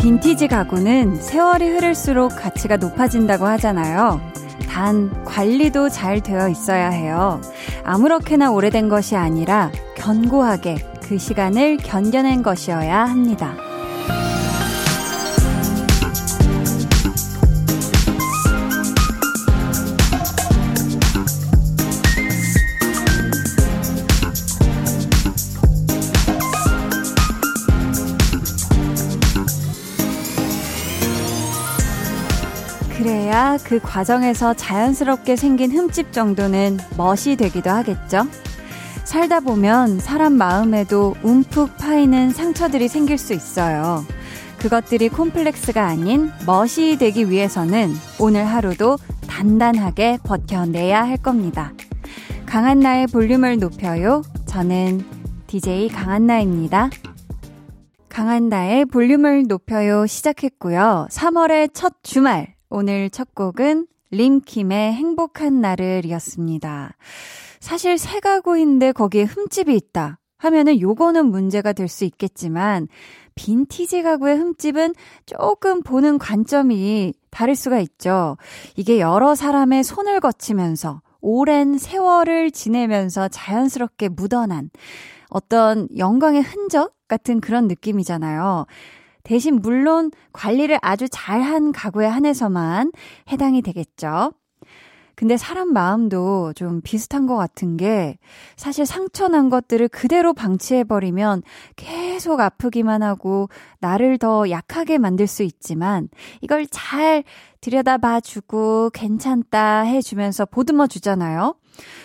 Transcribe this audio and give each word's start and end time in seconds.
빈티지 0.00 0.48
가구는 0.48 1.20
세월이 1.20 1.68
흐를수록 1.68 2.34
가치가 2.34 2.76
높아진다고 2.76 3.46
하잖아요. 3.46 4.20
단, 4.68 5.24
관리도 5.24 5.90
잘 5.90 6.20
되어 6.20 6.48
있어야 6.48 6.88
해요. 6.88 7.40
아무렇게나 7.84 8.50
오래된 8.50 8.88
것이 8.88 9.16
아니라 9.16 9.70
견고하게 9.96 10.76
그 11.10 11.18
시간을 11.18 11.78
견뎌낸 11.78 12.40
것이어야 12.40 13.04
합니다. 13.04 13.56
그래야 32.96 33.58
그 33.64 33.80
과정에서 33.80 34.54
자연스럽게 34.54 35.34
생긴 35.34 35.72
흠집 35.72 36.12
정도는 36.12 36.78
멋이 36.96 37.34
되기도 37.36 37.70
하겠죠? 37.70 38.28
살다 39.10 39.40
보면 39.40 39.98
사람 39.98 40.34
마음에도 40.34 41.16
움푹 41.24 41.76
파이는 41.78 42.30
상처들이 42.30 42.86
생길 42.86 43.18
수 43.18 43.32
있어요. 43.32 44.04
그것들이 44.60 45.08
콤플렉스가 45.08 45.84
아닌 45.84 46.30
멋이 46.46 46.96
되기 46.96 47.28
위해서는 47.28 47.90
오늘 48.20 48.46
하루도 48.46 48.98
단단하게 49.26 50.18
버텨내야 50.22 51.02
할 51.02 51.16
겁니다. 51.16 51.72
강한나의 52.46 53.08
볼륨을 53.08 53.58
높여요. 53.58 54.22
저는 54.46 55.04
DJ 55.48 55.88
강한나입니다. 55.88 56.90
강한나의 58.08 58.84
볼륨을 58.84 59.48
높여요 59.48 60.06
시작했고요. 60.06 61.08
3월의 61.10 61.70
첫 61.74 61.94
주말. 62.04 62.54
오늘 62.68 63.10
첫 63.10 63.34
곡은 63.34 63.88
림킴의 64.10 64.92
행복한 64.92 65.60
날을이었습니다. 65.60 66.96
사실 67.60 67.98
새 67.98 68.20
가구인데 68.20 68.92
거기에 68.92 69.24
흠집이 69.24 69.74
있다 69.74 70.18
하면은 70.38 70.80
요거는 70.80 71.26
문제가 71.26 71.72
될 71.72 71.88
수 71.88 72.04
있겠지만 72.04 72.88
빈티지 73.34 74.02
가구의 74.02 74.36
흠집은 74.36 74.94
조금 75.26 75.82
보는 75.82 76.18
관점이 76.18 77.14
다를 77.30 77.54
수가 77.54 77.78
있죠. 77.80 78.36
이게 78.76 79.00
여러 79.00 79.34
사람의 79.34 79.84
손을 79.84 80.20
거치면서 80.20 81.02
오랜 81.20 81.78
세월을 81.78 82.50
지내면서 82.50 83.28
자연스럽게 83.28 84.08
묻어난 84.08 84.70
어떤 85.28 85.88
영광의 85.96 86.42
흔적 86.42 86.94
같은 87.08 87.40
그런 87.40 87.68
느낌이잖아요. 87.68 88.66
대신 89.30 89.60
물론 89.60 90.10
관리를 90.32 90.80
아주 90.82 91.06
잘한 91.08 91.70
가구에 91.70 92.04
한해서만 92.04 92.90
해당이 93.30 93.62
되겠죠. 93.62 94.32
근데 95.14 95.36
사람 95.36 95.72
마음도 95.72 96.52
좀 96.54 96.80
비슷한 96.80 97.28
것 97.28 97.36
같은 97.36 97.76
게 97.76 98.18
사실 98.56 98.84
상처 98.86 99.28
난 99.28 99.48
것들을 99.48 99.86
그대로 99.86 100.34
방치해버리면 100.34 101.44
계속 101.76 102.40
아프기만 102.40 103.04
하고 103.04 103.48
나를 103.78 104.18
더 104.18 104.50
약하게 104.50 104.98
만들 104.98 105.28
수 105.28 105.44
있지만 105.44 106.08
이걸 106.40 106.66
잘 106.66 107.22
들여다봐 107.60 108.22
주고 108.22 108.90
괜찮다 108.92 109.82
해주면서 109.82 110.46
보듬어 110.46 110.88
주잖아요. 110.88 111.54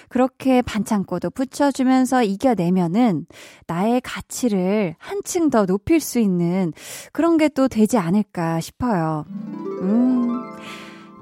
그렇게 0.10 0.62
반창고도 0.62 1.32
붙여주면서 1.32 2.24
이겨내면은 2.24 3.26
나의 3.66 4.02
가치를 4.02 4.96
한층 5.00 5.50
더 5.50 5.66
높일 5.66 6.00
수 6.00 6.20
있는 6.20 6.74
그런 7.12 7.38
게 7.38 7.50
또 7.56 7.68
되지 7.68 7.98
않을까 7.98 8.60
싶어요. 8.60 9.26
음. 9.82 10.42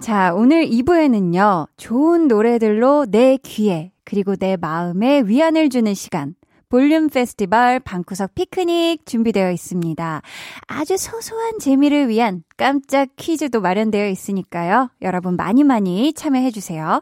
자, 0.02 0.34
오늘 0.34 0.66
2부에는요, 0.66 1.68
좋은 1.78 2.28
노래들로 2.28 3.06
내 3.10 3.38
귀에, 3.38 3.92
그리고 4.04 4.36
내 4.36 4.58
마음에 4.58 5.22
위안을 5.22 5.70
주는 5.70 5.94
시간, 5.94 6.36
볼륨 6.68 7.08
페스티벌 7.08 7.80
방구석 7.80 8.34
피크닉 8.36 9.06
준비되어 9.06 9.52
있습니다. 9.52 10.22
아주 10.68 10.98
소소한 10.98 11.60
재미를 11.60 12.10
위한 12.10 12.44
깜짝 12.58 13.10
퀴즈도 13.16 13.62
마련되어 13.62 14.10
있으니까요. 14.10 14.90
여러분 15.04 15.36
많이 15.36 15.64
많이 15.64 16.14
참여해주세요. 16.14 17.02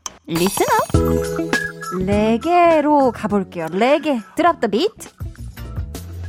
listen 0.33 0.65
up 0.65 2.05
레게로 2.05 3.11
가볼게요. 3.11 3.65
레게 3.71 4.21
drop 4.35 4.61
the 4.61 4.67
beat 4.67 5.09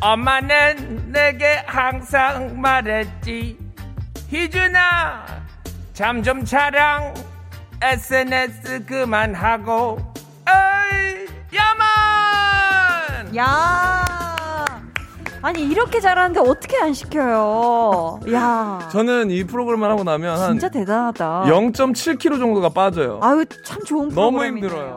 엄마는 0.00 1.12
내게 1.12 1.62
항상 1.66 2.60
말했지. 2.60 3.56
희준아 4.28 5.24
잠 5.94 6.22
좀 6.22 6.44
자랑 6.44 7.14
SNS 7.80 8.86
그만하고. 8.86 9.98
어이 10.48 11.26
Yah 11.54 12.32
man! 12.32 13.36
야 13.36 14.31
아니 15.42 15.62
이렇게 15.62 15.98
잘하는데 16.00 16.38
어떻게 16.40 16.76
안 16.78 16.92
시켜요? 16.94 18.20
야. 18.32 18.88
저는 18.92 19.30
이 19.30 19.42
프로그램을 19.44 19.90
하고 19.90 20.04
나면 20.04 20.52
진짜 20.52 20.68
대단하다. 20.68 21.44
0.7kg 21.46 22.38
정도가 22.38 22.68
빠져요. 22.68 23.18
아유 23.22 23.44
참 23.64 23.82
좋은 23.84 24.08
프로그램 24.08 24.14
너무 24.14 24.44
힘들어요. 24.44 24.96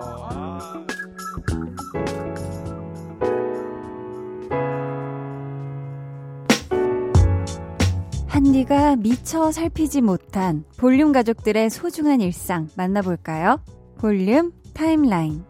한디가 8.27 8.97
미처 8.97 9.51
살피지 9.51 10.01
못한 10.01 10.63
볼륨 10.77 11.11
가족들의 11.11 11.69
소중한 11.69 12.21
일상 12.21 12.67
만나볼까요? 12.75 13.61
볼륨 13.97 14.51
타임라인. 14.73 15.43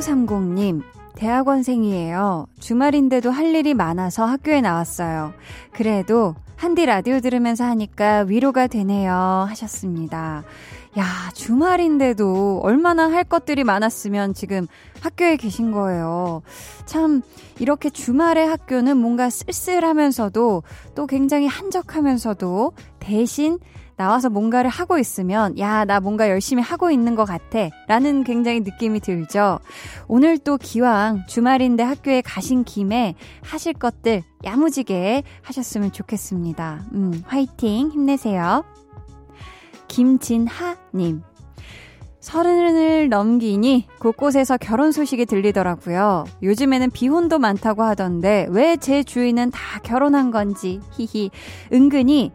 2530님, 0.00 0.82
대학원생이에요. 1.14 2.46
주말인데도 2.58 3.30
할 3.30 3.54
일이 3.54 3.74
많아서 3.74 4.24
학교에 4.24 4.60
나왔어요. 4.60 5.34
그래도 5.72 6.34
한디 6.56 6.86
라디오 6.86 7.20
들으면서 7.20 7.64
하니까 7.64 8.20
위로가 8.20 8.66
되네요. 8.66 9.12
하셨습니다. 9.48 10.42
야, 10.98 11.04
주말인데도 11.34 12.60
얼마나 12.62 13.10
할 13.10 13.24
것들이 13.24 13.62
많았으면 13.62 14.34
지금 14.34 14.66
학교에 15.00 15.36
계신 15.36 15.70
거예요. 15.70 16.42
참, 16.86 17.22
이렇게 17.58 17.90
주말의 17.90 18.48
학교는 18.48 18.96
뭔가 18.96 19.30
쓸쓸하면서도 19.30 20.62
또 20.94 21.06
굉장히 21.06 21.46
한적하면서도 21.46 22.72
대신 22.98 23.58
나와서 24.00 24.30
뭔가를 24.30 24.70
하고 24.70 24.96
있으면, 24.96 25.58
야, 25.58 25.84
나 25.84 26.00
뭔가 26.00 26.30
열심히 26.30 26.62
하고 26.62 26.90
있는 26.90 27.14
것 27.14 27.26
같아. 27.26 27.68
라는 27.86 28.24
굉장히 28.24 28.60
느낌이 28.60 29.00
들죠. 29.00 29.58
오늘 30.08 30.38
또 30.38 30.56
기왕 30.56 31.26
주말인데 31.28 31.82
학교에 31.82 32.22
가신 32.22 32.64
김에 32.64 33.14
하실 33.42 33.74
것들 33.74 34.22
야무지게 34.42 35.22
하셨으면 35.42 35.92
좋겠습니다. 35.92 36.86
음, 36.94 37.22
화이팅! 37.26 37.90
힘내세요. 37.90 38.64
김진하님. 39.88 41.22
서른을 42.20 43.08
넘기니 43.08 43.86
곳곳에서 43.98 44.58
결혼 44.58 44.92
소식이 44.92 45.24
들리더라고요. 45.24 46.24
요즘에는 46.42 46.90
비혼도 46.90 47.38
많다고 47.38 47.82
하던데 47.82 48.46
왜 48.50 48.76
제 48.76 49.02
주위는 49.02 49.50
다 49.50 49.80
결혼한 49.82 50.30
건지 50.30 50.80
히히 50.92 51.30
은근히 51.72 52.30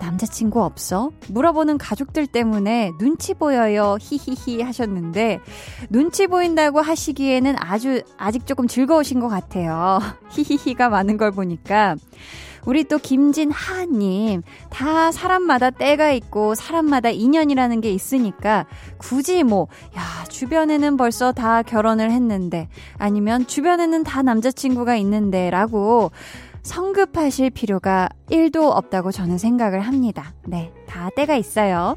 남자친구 0.00 0.62
없어? 0.62 1.10
물어보는 1.28 1.78
가족들 1.78 2.26
때문에 2.26 2.90
눈치 2.98 3.34
보여요 3.34 3.96
히히히 4.00 4.62
하셨는데 4.62 5.40
눈치 5.90 6.26
보인다고 6.26 6.80
하시기에는 6.80 7.56
아주 7.58 8.02
아직 8.16 8.46
조금 8.46 8.66
즐거우신 8.66 9.20
것 9.20 9.28
같아요. 9.28 10.00
히히히가 10.30 10.88
많은 10.88 11.16
걸 11.16 11.30
보니까 11.30 11.96
우리 12.66 12.84
또 12.84 12.98
김진하님, 12.98 14.42
다 14.70 15.12
사람마다 15.12 15.70
때가 15.70 16.12
있고 16.12 16.54
사람마다 16.54 17.10
인연이라는 17.10 17.80
게 17.80 17.90
있으니까 17.92 18.66
굳이 18.98 19.42
뭐, 19.42 19.68
야, 19.96 20.24
주변에는 20.28 20.96
벌써 20.96 21.32
다 21.32 21.62
결혼을 21.62 22.10
했는데 22.10 22.68
아니면 22.98 23.46
주변에는 23.46 24.04
다 24.04 24.22
남자친구가 24.22 24.96
있는데 24.96 25.50
라고 25.50 26.10
성급하실 26.62 27.50
필요가 27.50 28.08
1도 28.30 28.70
없다고 28.70 29.12
저는 29.12 29.36
생각을 29.38 29.80
합니다. 29.80 30.32
네, 30.46 30.72
다 30.86 31.10
때가 31.14 31.36
있어요. 31.36 31.96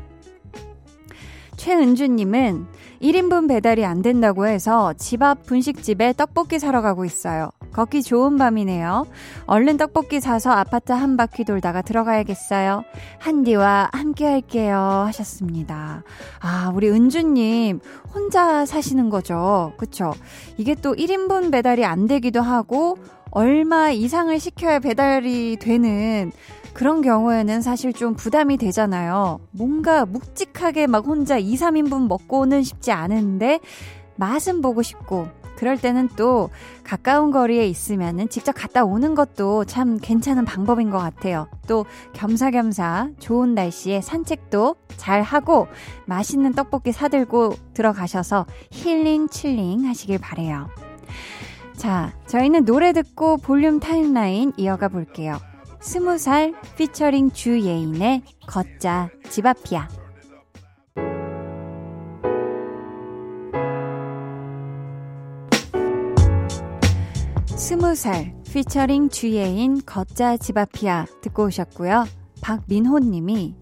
최은주님은 1.55 2.67
1인분 3.01 3.47
배달이 3.47 3.85
안 3.85 4.01
된다고 4.01 4.47
해서 4.47 4.93
집 4.93 5.21
앞 5.21 5.45
분식집에 5.45 6.13
떡볶이 6.13 6.59
사러 6.59 6.81
가고 6.81 7.05
있어요. 7.05 7.49
걷기 7.73 8.03
좋은 8.03 8.37
밤이네요. 8.37 9.05
얼른 9.45 9.77
떡볶이 9.77 10.19
사서 10.19 10.51
아파트 10.51 10.91
한 10.91 11.17
바퀴 11.17 11.43
돌다가 11.43 11.81
들어가야겠어요. 11.81 12.83
한디와 13.19 13.89
함께 13.91 14.25
할게요. 14.25 15.03
하셨습니다. 15.07 16.03
아, 16.39 16.71
우리 16.73 16.89
은주님, 16.89 17.79
혼자 18.13 18.65
사시는 18.65 19.09
거죠. 19.09 19.73
그쵸? 19.77 20.13
이게 20.57 20.75
또 20.75 20.93
1인분 20.95 21.51
배달이 21.51 21.85
안 21.85 22.07
되기도 22.07 22.41
하고, 22.41 22.97
얼마 23.31 23.91
이상을 23.91 24.39
시켜야 24.39 24.79
배달이 24.79 25.57
되는 25.59 26.31
그런 26.77 27.01
경우에는 27.01 27.61
사실 27.61 27.91
좀 27.91 28.13
부담이 28.13 28.57
되잖아요. 28.57 29.39
뭔가 29.49 30.05
묵직하게 30.05 30.85
막 30.85 31.07
혼자 31.07 31.39
2, 31.39 31.55
3인분 31.55 32.07
먹고는 32.07 32.61
싶지 32.61 32.91
않은데 32.91 33.59
맛은 34.15 34.61
보고 34.61 34.83
싶고 34.83 35.27
그럴 35.55 35.79
때는 35.79 36.07
또 36.15 36.51
가까운 36.83 37.31
거리에 37.31 37.65
있으면은 37.65 38.29
직접 38.29 38.51
갔다 38.51 38.85
오는 38.85 39.15
것도 39.15 39.65
참 39.65 39.97
괜찮은 39.99 40.45
방법인 40.45 40.91
것 40.91 40.99
같아요. 40.99 41.47
또 41.67 41.87
겸사겸사 42.13 43.09
좋은 43.17 43.55
날씨에 43.55 44.01
산책도 44.01 44.75
잘 44.97 45.23
하고 45.23 45.67
맛있는 46.05 46.53
떡볶이 46.53 46.91
사들고 46.91 47.55
들어가셔서 47.73 48.45
힐링 48.69 49.29
chilling 49.29 49.83
하시길 49.87 50.19
바래요. 50.19 50.67
자, 51.75 52.13
저희는 52.27 52.65
노래 52.65 52.93
듣고 52.93 53.37
볼륨 53.37 53.79
타임라인 53.79 54.53
이어가 54.57 54.89
볼게요. 54.89 55.39
스무 55.79 56.17
살 56.17 56.53
피처링 56.75 57.31
주예인의 57.31 58.23
걷자 58.47 59.09
집 59.29 59.45
앞이야. 59.45 59.87
스무 67.55 67.95
살 67.95 68.33
피처링 68.51 69.09
주예인 69.09 69.81
걷자 69.85 70.37
집 70.37 70.57
앞이야 70.57 71.05
듣고 71.21 71.45
오셨고요. 71.45 72.05
박민호 72.41 72.99
님이 72.99 73.55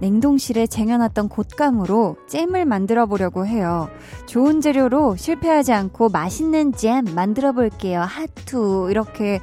냉동실에 0.00 0.66
쟁여놨던 0.66 1.28
곶감으로 1.28 2.16
잼을 2.28 2.64
만들어 2.64 3.06
보려고 3.06 3.46
해요. 3.46 3.88
좋은 4.26 4.60
재료로 4.60 5.16
실패하지 5.16 5.72
않고 5.72 6.10
맛있는 6.10 6.72
잼 6.72 7.04
만들어 7.14 7.52
볼게요. 7.52 8.00
하투 8.02 8.88
이렇게 8.90 9.40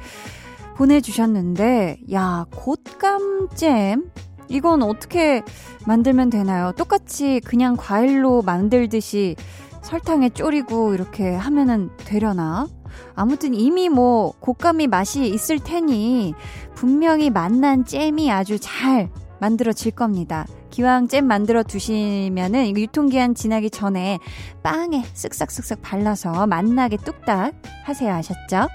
보내주셨는데, 0.76 1.98
야, 2.12 2.46
곶감잼? 2.50 4.10
이건 4.48 4.82
어떻게 4.82 5.42
만들면 5.86 6.30
되나요? 6.30 6.72
똑같이 6.76 7.40
그냥 7.44 7.76
과일로 7.76 8.42
만들듯이 8.42 9.36
설탕에 9.82 10.30
졸이고 10.30 10.94
이렇게 10.94 11.34
하면은 11.34 11.90
되려나? 11.98 12.66
아무튼 13.14 13.54
이미 13.54 13.88
뭐 13.88 14.32
곶감이 14.40 14.86
맛이 14.86 15.26
있을 15.26 15.58
테니 15.58 16.34
분명히 16.74 17.30
맛난 17.30 17.84
잼이 17.84 18.30
아주 18.30 18.58
잘 18.58 19.10
만들어질 19.40 19.92
겁니다. 19.92 20.46
기왕 20.70 21.08
잼 21.08 21.26
만들어 21.26 21.62
두시면은 21.62 22.76
유통기한 22.76 23.34
지나기 23.34 23.70
전에 23.70 24.18
빵에 24.62 25.02
쓱싹쓱싹 25.02 25.82
발라서 25.82 26.46
맛나게 26.46 26.96
뚝딱 26.96 27.54
하세요. 27.84 28.12
아셨죠? 28.12 28.68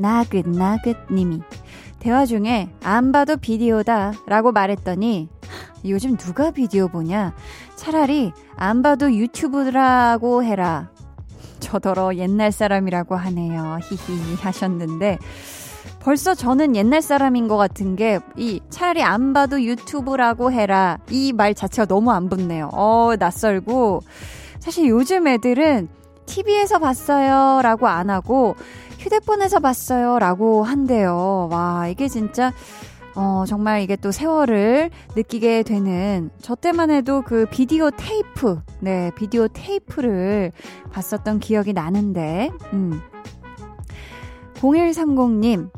나긋나긋 0.00 0.96
님이 1.12 1.42
대화 1.98 2.24
중에 2.24 2.70
안 2.82 3.12
봐도 3.12 3.36
비디오다 3.36 4.12
라고 4.26 4.52
말했더니 4.52 5.28
요즘 5.84 6.16
누가 6.16 6.50
비디오 6.50 6.88
보냐? 6.88 7.34
차라리 7.76 8.32
안 8.56 8.82
봐도 8.82 9.12
유튜브라고 9.12 10.44
해라. 10.44 10.90
저더러 11.60 12.16
옛날 12.16 12.52
사람이라고 12.52 13.16
하네요. 13.16 13.78
히히 13.82 14.34
하셨는데 14.40 15.18
벌써 16.00 16.34
저는 16.34 16.74
옛날 16.76 17.02
사람인 17.02 17.48
것 17.48 17.56
같은 17.58 17.96
게 17.96 18.18
이 18.36 18.60
차라리 18.70 19.02
안 19.02 19.34
봐도 19.34 19.62
유튜브라고 19.62 20.50
해라 20.52 20.98
이 21.10 21.32
말 21.34 21.54
자체가 21.54 21.84
너무 21.86 22.10
안 22.12 22.30
붙네요. 22.30 22.70
어 22.72 23.12
낯설고 23.18 24.00
사실 24.58 24.88
요즘 24.88 25.26
애들은 25.28 25.88
TV에서 26.26 26.78
봤어요 26.78 27.60
라고 27.62 27.88
안 27.88 28.08
하고 28.08 28.54
휴대폰에서 29.00 29.60
봤어요. 29.60 30.18
라고 30.18 30.62
한대요. 30.62 31.48
와, 31.50 31.88
이게 31.88 32.06
진짜, 32.06 32.52
어, 33.16 33.44
정말 33.46 33.80
이게 33.80 33.96
또 33.96 34.12
세월을 34.12 34.90
느끼게 35.16 35.62
되는, 35.62 36.30
저 36.40 36.54
때만 36.54 36.90
해도 36.90 37.22
그 37.22 37.46
비디오 37.50 37.90
테이프, 37.90 38.60
네, 38.80 39.10
비디오 39.16 39.48
테이프를 39.48 40.52
봤었던 40.92 41.40
기억이 41.40 41.72
나는데, 41.72 42.50
음. 42.74 43.00
0130님, 44.56 45.70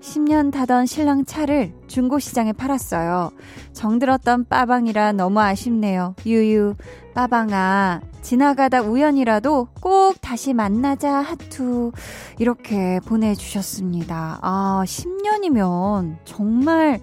10년 0.00 0.50
타던 0.50 0.86
신랑 0.86 1.26
차를 1.26 1.74
중고시장에 1.86 2.54
팔았어요. 2.54 3.30
정들었던 3.74 4.46
빠방이라 4.48 5.12
너무 5.12 5.40
아쉽네요. 5.40 6.14
유유, 6.24 6.74
빠방아, 7.14 8.00
지나가다 8.22 8.82
우연이라도 8.82 9.68
꼭 9.80 10.20
다시 10.20 10.54
만나자 10.54 11.12
하투. 11.12 11.92
이렇게 12.38 13.00
보내주셨습니다. 13.06 14.38
아, 14.42 14.82
10년이면 14.86 16.16
정말 16.24 17.00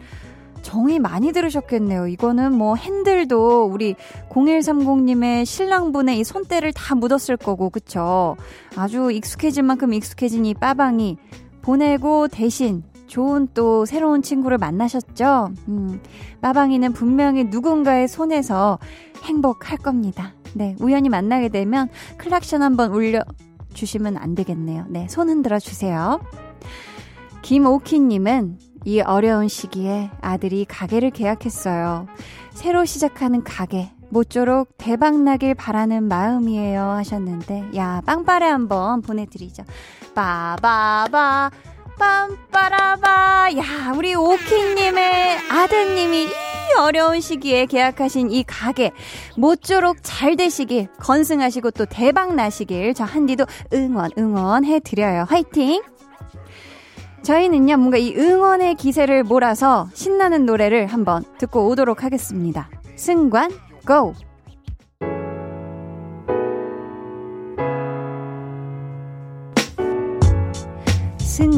정이 0.62 1.00
많이 1.00 1.32
들으셨겠네요. 1.32 2.08
이거는 2.08 2.54
뭐 2.54 2.76
핸들도 2.76 3.70
우리 3.72 3.96
0130님의 4.30 5.46
신랑분의 5.46 6.20
이 6.20 6.24
손때를 6.24 6.74
다 6.74 6.96
묻었을 6.96 7.38
거고, 7.38 7.70
그쵸? 7.70 8.36
아주 8.76 9.12
익숙해질 9.12 9.64
만큼 9.64 9.94
익숙해진 9.94 10.46
이 10.46 10.54
빠방이 10.54 11.18
보내고 11.62 12.28
대신 12.28 12.84
좋은 13.08 13.48
또 13.54 13.86
새로운 13.86 14.22
친구를 14.22 14.58
만나셨죠? 14.58 15.52
음, 15.68 16.02
빠방이는 16.42 16.94
분명히 16.94 17.46
누군가의 17.46 18.08
손에서 18.08 18.80
행복할 19.24 19.78
겁니다. 19.78 20.34
네, 20.54 20.76
우연히 20.80 21.10
만나게 21.10 21.50
되면 21.50 21.90
클락션 22.18 22.62
한번 22.62 22.92
울려 22.92 23.22
주시면 23.74 24.18
안 24.18 24.36
되겠네요. 24.36 24.86
네, 24.90 25.08
손 25.08 25.30
흔들어 25.30 25.60
주세요. 25.60 26.20
김오키님은 27.42 28.58
이 28.86 29.02
어려운 29.02 29.48
시기에 29.48 30.10
아들이 30.22 30.66
가게를 30.66 31.12
계약했어요. 31.12 32.08
새로 32.52 32.86
시작하는 32.86 33.44
가게. 33.44 33.92
모쪼록 34.10 34.70
대박나길 34.78 35.54
바라는 35.54 36.06
마음이에요 36.06 36.82
하셨는데, 36.82 37.72
야, 37.76 38.02
빵빠레 38.06 38.46
한번 38.46 39.02
보내드리죠. 39.02 39.64
빠바바, 40.16 41.52
빰빠라바. 41.98 43.58
야, 43.58 43.94
우리 43.96 44.14
오키님의 44.16 45.38
아드님이 45.50 46.24
이 46.26 46.30
어려운 46.80 47.22
시기에 47.22 47.66
계약하신 47.66 48.32
이 48.32 48.44
가게 48.44 48.92
모쪼록 49.36 49.98
잘 50.04 50.36
되시길 50.36 50.88
건승하시고 51.00 51.72
또 51.72 51.86
대박 51.86 52.36
나시길 52.36 52.94
저 52.94 53.04
한디도 53.04 53.46
응원 53.74 54.12
응원해 54.18 54.80
드려요. 54.80 55.26
화이팅! 55.28 55.82
저희는요 57.24 57.78
뭔가 57.78 57.98
이 57.98 58.16
응원의 58.16 58.76
기세를 58.76 59.24
몰아서 59.24 59.90
신나는 59.94 60.46
노래를 60.46 60.88
한번 60.88 61.24
듣고 61.38 61.68
오도록 61.68 62.04
하겠습니다. 62.04 62.70
승관 62.96 63.52
고! 63.86 64.14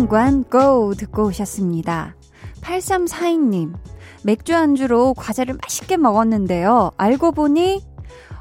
승관 0.09 0.45
고 0.45 0.95
듣고 0.95 1.25
오셨습니다. 1.27 2.15
8342님, 2.61 3.75
맥주 4.23 4.55
안주로 4.55 5.13
과자를 5.13 5.55
맛있게 5.61 5.97
먹었는데요. 5.97 6.91
알고 6.97 7.31
보니 7.33 7.85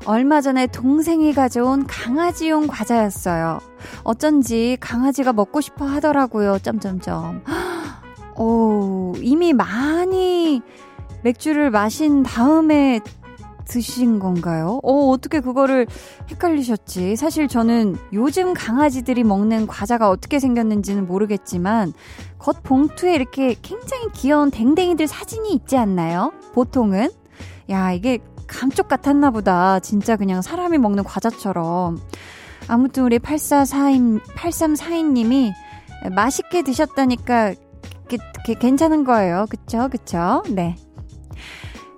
얼마 0.07 0.41
전에 0.41 0.67
동생이 0.67 1.35
가져온 1.35 1.87
강아지용 1.87 2.69
과자였어요. 2.69 3.59
어쩐지 4.03 4.79
강아지가 4.81 5.35
먹고 5.35 5.61
싶어 5.61 5.85
하더라고요. 5.85 6.59
점점점. 6.59 7.45
오, 8.39 9.13
이미 9.21 9.53
많이 9.53 10.63
맥주를 11.23 11.71
마신 11.71 12.23
다음에 12.23 13.01
드신 13.69 14.19
건가요? 14.19 14.81
어, 14.83 15.11
어떻게 15.11 15.41
그거를 15.41 15.87
헷갈리셨지? 16.31 17.17
사실 17.17 17.47
저는 17.47 17.97
요즘 18.13 18.55
강아지들이 18.55 19.23
먹는 19.25 19.67
과자가 19.67 20.09
어떻게 20.11 20.41
생겼는지는 20.41 21.07
모르겠지만, 21.07 21.93
겉 22.39 22.63
봉투에 22.63 23.15
이렇게 23.15 23.55
굉장히 23.63 24.09
귀여운 24.15 24.51
댕댕이들 24.51 25.07
사진이 25.07 25.53
있지 25.53 25.77
않나요? 25.77 26.33
보통은? 26.55 27.11
야, 27.71 27.93
이게 27.93 28.19
감쪽 28.47 28.89
같았나 28.89 29.31
보다. 29.31 29.79
진짜 29.81 30.17
그냥 30.17 30.43
사람이 30.43 30.79
먹는 30.79 31.05
과자처럼. 31.05 32.01
아무튼 32.67 33.05
우리 33.05 33.19
8442, 33.19 34.21
8342님이 34.35 35.53
맛있게 36.15 36.63
드셨다니까 36.63 37.55
괜찮은 38.61 39.05
거예요. 39.05 39.47
그쵸? 39.51 39.89
그쵸? 39.91 40.43
네. 40.49 40.77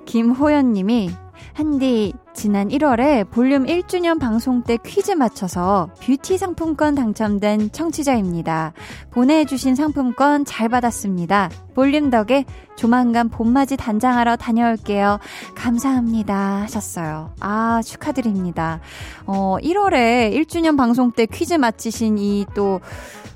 김호연님이 0.06 1.10
한디 1.54 2.12
지난 2.34 2.68
1월에 2.68 3.28
볼륨 3.30 3.64
1주년 3.66 4.20
방송 4.20 4.62
때 4.62 4.78
퀴즈 4.84 5.12
맞춰서 5.12 5.90
뷰티 6.00 6.38
상품권 6.38 6.94
당첨된 6.94 7.72
청취자입니다. 7.72 8.72
보내주신 9.10 9.74
상품권 9.74 10.44
잘 10.44 10.68
받았습니다. 10.68 11.50
볼륨 11.74 12.10
덕에 12.10 12.44
조만간 12.76 13.28
봄맞이 13.28 13.76
단장하러 13.76 14.36
다녀올게요. 14.36 15.18
감사합니다. 15.54 16.62
하셨어요. 16.62 17.32
아, 17.40 17.80
축하드립니다. 17.84 18.80
어, 19.26 19.56
1월에 19.62 20.32
1주년 20.34 20.76
방송 20.76 21.10
때 21.12 21.26
퀴즈 21.26 21.54
맞히신 21.54 22.18
이 22.18 22.46
또 22.54 22.80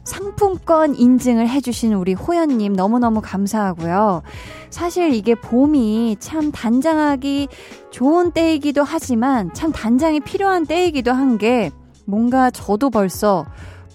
상품권 0.05 0.95
인증을 0.95 1.49
해주신 1.49 1.95
우리 1.95 2.15
호연님 2.15 2.75
너무너무 2.75 3.21
감사하고요. 3.23 4.23
사실 4.71 5.15
이게 5.15 5.35
봄이 5.35 6.17
참 6.21 6.53
단장하기 6.53 7.49
좋은 7.91 8.31
때이기도 8.33 8.83
하지만 8.85 9.53
참 9.55 9.73
단장이 9.73 10.21
필요한 10.21 10.67
때이기도 10.67 11.13
한 11.13 11.39
게 11.39 11.71
뭔가 12.07 12.51
저도 12.51 12.91
벌써 12.91 13.45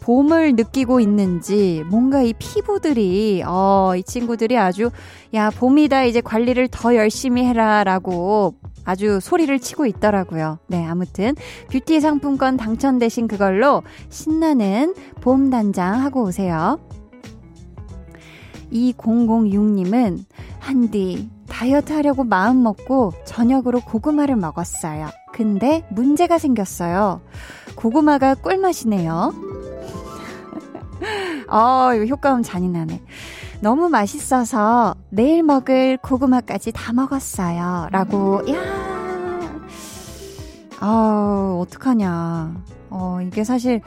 봄을 0.09 0.55
느끼고 0.55 0.99
있는지 1.01 1.83
뭔가 1.87 2.23
이 2.23 2.33
피부들이 2.33 3.43
어, 3.45 3.91
이 3.95 4.01
친구들이 4.01 4.57
아주 4.57 4.89
야, 5.35 5.51
봄이다 5.51 6.05
이제 6.05 6.19
관리를 6.19 6.67
더 6.67 6.95
열심히 6.95 7.45
해라라고 7.45 8.55
아주 8.85 9.19
소리를 9.21 9.59
치고 9.59 9.85
있더라고요. 9.85 10.57
네, 10.65 10.83
아무튼 10.83 11.35
뷰티 11.69 11.99
상품권 11.99 12.57
당첨되신 12.57 13.27
그걸로 13.27 13.83
신나는 14.09 14.95
봄 15.21 15.51
단장 15.51 16.01
하고 16.01 16.23
오세요. 16.23 16.79
2006님은 18.73 20.25
한디 20.57 21.29
다이어트 21.47 21.93
하려고 21.93 22.23
마음 22.23 22.63
먹고 22.63 23.13
저녁으로 23.25 23.81
고구마를 23.81 24.37
먹었어요. 24.37 25.09
근데 25.33 25.87
문제가 25.91 26.39
생겼어요. 26.39 27.21
고구마가 27.75 28.33
꿀맛이네요. 28.33 29.68
어, 31.47 31.93
이거 31.95 32.05
효과음 32.05 32.43
잔인하네. 32.43 33.01
너무 33.61 33.89
맛있어서 33.89 34.95
내일 35.09 35.43
먹을 35.43 35.97
고구마까지 35.97 36.71
다 36.71 36.93
먹었어요. 36.93 37.87
라고, 37.91 38.41
야 38.51 38.59
아, 40.79 41.57
어떡하냐. 41.61 42.53
어, 42.89 43.19
이게 43.21 43.43
사실, 43.43 43.81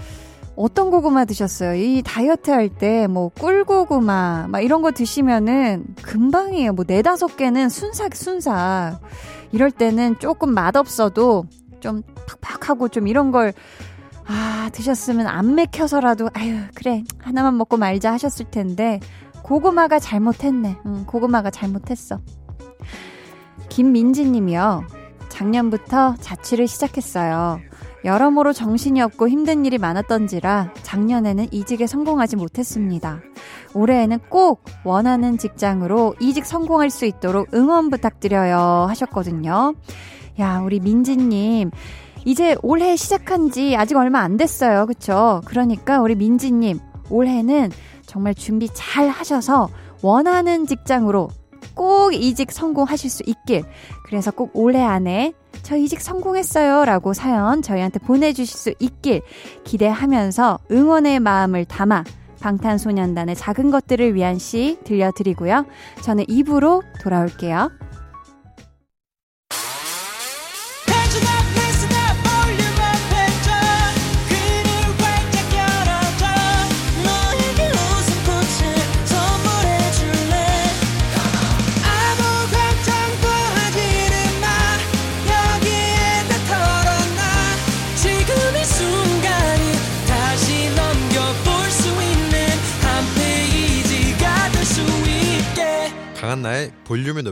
어떤 0.54 0.90
고구마 0.90 1.25
드셨어요? 1.25 1.75
이 1.75 2.02
다이어트 2.04 2.50
할 2.50 2.69
때, 2.69 3.07
뭐, 3.07 3.31
꿀고구마, 3.31 4.49
막 4.49 4.61
이런 4.61 4.83
거 4.83 4.90
드시면은 4.90 5.87
금방이에요. 6.02 6.75
뭐, 6.75 6.85
네다섯 6.87 7.37
개는 7.38 7.71
순삭, 7.71 8.14
순삭. 8.14 9.00
이럴 9.52 9.71
때는 9.71 10.19
조금 10.19 10.52
맛없어도 10.52 11.47
좀 11.81 12.02
팍팍하고 12.42 12.88
좀 12.88 13.09
이런 13.09 13.33
걸 13.33 13.52
아, 14.26 14.71
드셨으면 14.73 15.26
안 15.26 15.55
맥혀서라도, 15.55 16.31
아유, 16.35 16.61
그래, 16.75 17.05
하나만 17.19 17.57
먹고 17.57 17.76
말자 17.76 18.12
하셨을 18.12 18.50
텐데, 18.50 19.00
고구마가 19.43 19.99
잘못했네. 19.99 20.79
응, 20.87 21.05
고구마가 21.07 21.50
잘못했어. 21.50 22.21
김민지 23.69 24.25
님이요. 24.25 24.85
작년부터 25.29 26.14
자취를 26.21 26.69
시작했어요. 26.69 27.61
여러모로 28.05 28.52
정신이 28.52 29.00
없고 29.00 29.29
힘든 29.29 29.64
일이 29.64 29.79
많았던지라 29.79 30.75
작년에는 30.83 31.52
이직에 31.52 31.87
성공하지 31.87 32.37
못했습니다. 32.37 33.21
올해에는 33.75 34.19
꼭 34.29 34.64
원하는 34.85 35.38
직장으로 35.38 36.17
이직 36.21 36.45
성공할 36.45 36.91
수 36.91 37.07
있도록 37.07 37.55
응원 37.55 37.91
부탁드려요 37.91 38.87
하셨거든요. 38.88 39.75
야, 40.41 40.61
우리 40.61 40.81
민지님. 40.81 41.71
이제 42.25 42.57
올해 42.62 42.97
시작한 42.97 43.50
지 43.50 43.76
아직 43.76 43.97
얼마 43.97 44.21
안 44.21 44.37
됐어요. 44.37 44.87
그쵸? 44.87 45.41
그러니까 45.45 46.00
우리 46.00 46.14
민지님, 46.14 46.79
올해는 47.11 47.71
정말 48.07 48.35
준비 48.35 48.69
잘 48.73 49.09
하셔서 49.09 49.69
원하는 50.02 50.67
직장으로 50.67 51.29
꼭 51.75 52.12
이직 52.14 52.52
성공하실 52.52 53.11
수 53.11 53.23
있길. 53.26 53.64
그래서 54.05 54.31
꼭 54.31 54.50
올해 54.55 54.83
안에 54.83 55.33
저 55.62 55.76
이직 55.76 56.00
성공했어요 56.00 56.85
라고 56.85 57.12
사연 57.12 57.62
저희한테 57.62 57.99
보내주실 58.00 58.59
수 58.59 58.75
있길 58.79 59.23
기대하면서 59.64 60.59
응원의 60.71 61.21
마음을 61.21 61.64
담아 61.64 62.05
방탄소년단의 62.41 63.37
작은 63.37 63.71
것들을 63.71 64.14
위한 64.14 64.38
시 64.38 64.79
들려드리고요. 64.85 65.64
저는 66.02 66.25
입으로 66.29 66.83
돌아올게요. 67.00 67.71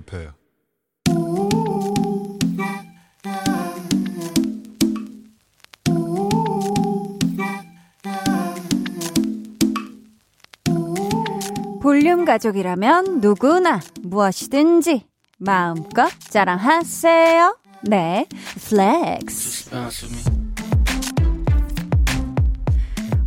높여요. 0.01 0.33
볼륨 11.83 12.25
가족이라면 12.25 13.21
누구나 13.21 13.81
무엇이든지 14.03 15.07
마음껏 15.39 16.09
자랑하세요. 16.29 17.57
네, 17.83 18.27
flex. 18.69 19.71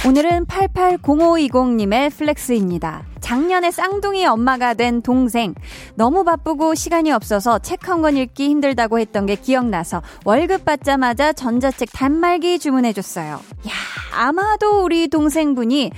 오늘은 0.05 0.45
880520님의 0.45 2.11
flex입니다. 2.15 3.12
작년에 3.23 3.71
쌍둥이 3.71 4.25
엄마가 4.25 4.73
된 4.73 5.01
동생. 5.01 5.55
너무 5.95 6.25
바쁘고 6.25 6.75
시간이 6.75 7.11
없어서 7.11 7.57
책 7.59 7.87
한 7.87 8.01
권 8.01 8.17
읽기 8.17 8.49
힘들다고 8.49 8.99
했던 8.99 9.25
게 9.25 9.35
기억나서 9.35 10.01
월급 10.25 10.65
받자마자 10.65 11.31
전자책 11.31 11.89
단말기 11.93 12.59
주문해줬어요. 12.59 13.33
야, 13.33 13.71
아마도 14.13 14.83
우리 14.83 15.07
동생분이 15.07 15.91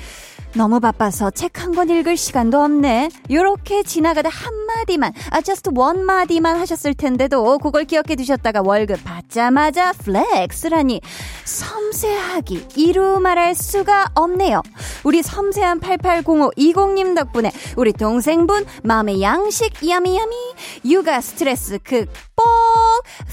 너무 0.55 0.79
바빠서 0.79 1.31
책 1.31 1.59
한 1.59 1.75
권 1.75 1.89
읽을 1.89 2.15
시간도 2.15 2.61
없네. 2.61 3.09
요렇게 3.29 3.83
지나가다 3.83 4.29
한마디만, 4.29 5.13
아, 5.31 5.41
just 5.41 5.69
one 5.75 6.01
마디만 6.03 6.57
하셨을 6.57 6.93
텐데도 6.93 7.57
그걸 7.59 7.83
기억해 7.83 8.15
두셨다가 8.15 8.61
월급 8.63 9.03
받자마자 9.03 9.91
플렉스라니 9.93 11.01
섬세하기 11.43 12.67
이루 12.77 13.19
말할 13.19 13.55
수가 13.55 14.05
없네요. 14.15 14.61
우리 15.03 15.21
섬세한 15.21 15.81
880520님 15.81 17.15
덕분에 17.15 17.51
우리 17.75 17.91
동생분 17.91 18.65
마음의 18.83 19.21
양식 19.21 19.73
yummy 19.87 20.11
yummy 20.11 20.35
육아 20.85 21.19
스트레스 21.19 21.77
극복 21.83 22.45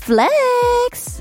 flex 0.06 1.20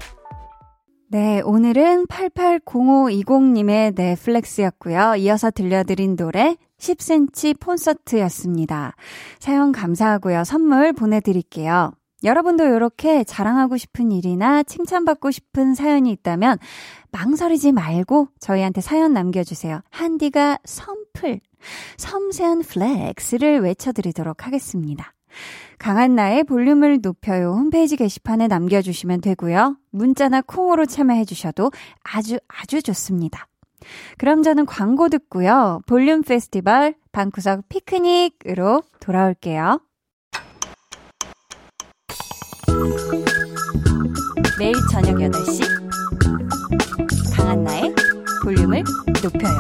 네, 1.14 1.42
오늘은 1.42 2.08
880520님의 2.08 3.96
네 3.96 4.11
flex였고요. 4.11 5.16
이어서 5.18 5.52
들려드린 5.52 6.16
노래 6.16 6.56
10cm 6.78 7.60
콘서트였습니다. 7.60 8.96
사연 9.38 9.74
감사하고요. 9.74 10.46
선물 10.46 10.94
보내드릴게요. 10.94 11.92
여러분도 12.24 12.64
이렇게 12.64 13.26
자랑하고 13.26 13.76
싶은 13.76 14.14
일이나 14.14 14.64
칭찬받고 14.64 15.32
싶은 15.32 15.76
사연이 15.76 16.12
있다면 16.12 16.58
망설이지 17.12 17.74
말고 17.74 18.30
저희한테 18.40 18.80
사연 18.80 19.12
남겨주세요. 19.12 19.82
한디가 19.90 20.60
섬플, 20.64 21.42
섬세한 21.98 22.62
flex를 22.62 23.60
외쳐드리도록 23.60 24.48
하겠습니다. 24.48 25.14
강한나의 25.82 26.44
볼륨을 26.44 27.00
높여요 27.02 27.54
홈페이지 27.54 27.96
게시판에 27.96 28.48
남겨주시면 28.48 29.22
되고요. 29.22 29.78
문자나 29.90 30.42
콩으로 30.42 30.86
참여해주셔도 30.86 31.72
아주 32.04 32.38
아주 32.48 32.84
좋습니다. 32.84 33.48
그럼 34.20 34.44
저는 34.44 34.68
광고 34.68 35.10
듣고요. 35.10 35.82
볼륨 35.88 36.22
페스티벌 36.22 36.94
방구석 37.12 37.68
피크닉으로 37.68 38.84
돌아올게요. 39.00 39.82
매일 44.60 44.76
저녁 44.92 45.16
8시 45.16 45.64
강한나의 47.36 47.96
볼륨을 48.44 48.84
높여요. 49.24 49.60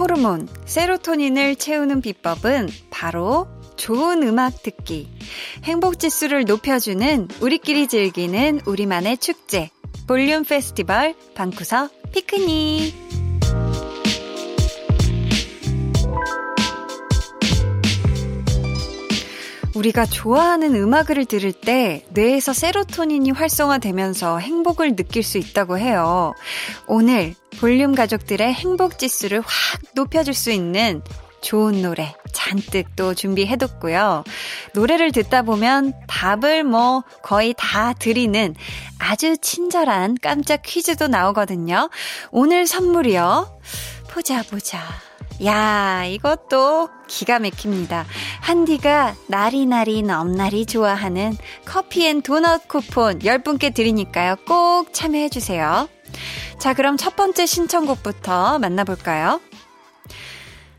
호르몬 0.00 0.48
세로토닌을 0.64 1.56
채우는 1.56 2.00
비법은 2.00 2.70
바로 2.88 3.46
좋은 3.76 4.22
음악 4.22 4.62
듣기. 4.62 5.10
행복 5.64 5.98
지수를 5.98 6.46
높여주는 6.46 7.28
우리끼리 7.42 7.86
즐기는 7.86 8.60
우리만의 8.64 9.18
축제. 9.18 9.68
볼륨 10.08 10.42
페스티벌 10.44 11.14
방구석 11.34 12.12
피크닉. 12.12 13.19
우리가 19.80 20.04
좋아하는 20.04 20.74
음악을 20.74 21.24
들을 21.24 21.52
때 21.52 22.04
뇌에서 22.10 22.52
세로토닌이 22.52 23.30
활성화되면서 23.30 24.38
행복을 24.38 24.94
느낄 24.94 25.22
수 25.22 25.38
있다고 25.38 25.78
해요. 25.78 26.34
오늘 26.86 27.34
볼륨 27.60 27.94
가족들의 27.94 28.52
행복 28.52 28.98
지수를 28.98 29.40
확 29.40 29.80
높여줄 29.94 30.34
수 30.34 30.50
있는 30.50 31.02
좋은 31.40 31.80
노래 31.80 32.14
잔뜩 32.32 32.94
또 32.94 33.14
준비해뒀고요. 33.14 34.24
노래를 34.74 35.12
듣다 35.12 35.42
보면 35.42 35.94
답을 36.06 36.62
뭐 36.64 37.02
거의 37.22 37.54
다 37.56 37.94
드리는 37.94 38.54
아주 38.98 39.38
친절한 39.38 40.16
깜짝 40.20 40.60
퀴즈도 40.62 41.08
나오거든요. 41.08 41.88
오늘 42.30 42.66
선물이요. 42.66 43.60
보자, 44.10 44.42
보자. 44.42 45.09
야, 45.44 46.04
이것도 46.04 46.90
기가 47.06 47.38
막힙니다. 47.38 48.04
한디가 48.40 49.14
나리나리 49.26 50.02
넘나리 50.02 50.66
좋아하는 50.66 51.34
커피 51.64 52.06
and 52.06 52.20
도넛 52.20 52.68
쿠폰 52.68 53.20
10분께 53.20 53.72
드리니까요. 53.72 54.36
꼭 54.46 54.92
참여해주세요. 54.92 55.88
자, 56.58 56.74
그럼 56.74 56.98
첫 56.98 57.16
번째 57.16 57.46
신청곡부터 57.46 58.58
만나볼까요? 58.58 59.40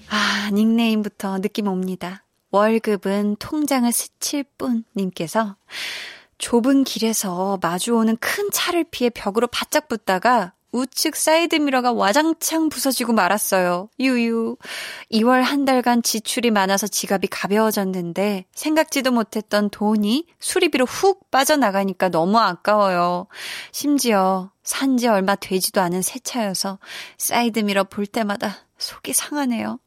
아, 0.10 0.50
닉네임부터 0.53 1.39
느낌 1.39 1.68
옵니다. 1.68 2.24
월급은 2.51 3.38
통장을 3.39 3.91
스칠 3.91 4.44
뿐 4.58 4.84
님께서 4.96 5.56
좁은 6.38 6.84
길에서 6.84 7.58
마주오는 7.62 8.18
큰 8.18 8.51
차를 8.51 8.84
피해 8.91 9.10
벽으로 9.10 9.48
바짝 9.48 9.88
붙다가 9.88 10.53
우측 10.72 11.16
사이드미러가 11.16 11.92
와장창 11.92 12.70
부서지고 12.70 13.13
말았어요. 13.13 13.90
유유. 14.00 14.56
2월 15.12 15.42
한 15.42 15.66
달간 15.66 16.01
지출이 16.01 16.51
많아서 16.51 16.88
지갑이 16.88 17.28
가벼워졌는데 17.28 18.46
생각지도 18.54 19.12
못했던 19.12 19.70
돈이 19.70 20.28
수리비로 20.40 20.86
훅 20.86 21.30
빠져나가니까 21.32 22.10
너무 22.10 22.40
아까워요. 22.40 23.28
심지어 23.72 24.51
산 24.63 24.98
지 24.98 25.08
얼마 25.08 25.36
되지도 25.36 25.82
않은 25.82 26.01
새 26.01 26.20
차여서 26.20 26.78
사이드미러 27.18 27.86
볼 27.86 28.06
때마다 28.06 28.56
속이 28.78 29.13
상하네요. 29.13 29.80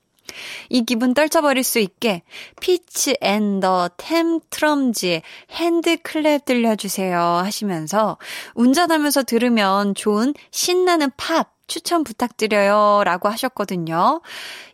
이 0.68 0.84
기분 0.84 1.14
떨쳐버릴 1.14 1.62
수 1.64 1.78
있게 1.78 2.22
Fitz 2.60 3.16
and 3.20 3.60
the 3.60 3.88
Tantrums의 3.96 5.22
HandClap 5.50 6.44
들려주세요 6.44 7.18
하시면서 7.18 8.18
운전하면서 8.54 9.22
들으면 9.24 9.94
좋은 9.94 10.34
신나는 10.50 11.10
팝 11.16 11.54
추천 11.66 12.04
부탁드려요 12.04 13.02
라고 13.04 13.28
하셨거든요. 13.28 14.20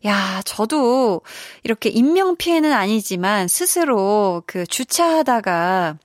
야, 0.07 0.43
저도 0.45 1.23
이렇게 1.63 1.89
인명피해는 1.89 2.73
아니지만 2.73 3.49
스스로 3.49 4.43
그 4.47 4.67
주차하다가 4.67 5.99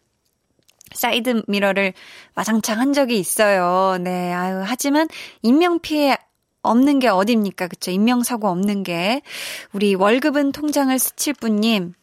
사이드 0.93 1.43
미러를 1.47 1.93
와장창 2.35 2.79
한 2.79 2.93
적이 2.93 3.19
있어요. 3.19 3.97
네, 3.99 4.31
아유, 4.33 4.61
하지만 4.63 5.07
인명피해 5.41 6.17
없는 6.65 6.99
게 6.99 7.07
어딥니까? 7.07 7.67
그쵸? 7.67 7.91
인명사고 7.91 8.47
없는 8.47 8.83
게. 8.83 9.21
우리 9.73 9.95
월급은 9.95 10.51
통장을 10.51 10.97
스칠 10.99 11.33
분님, 11.33 11.93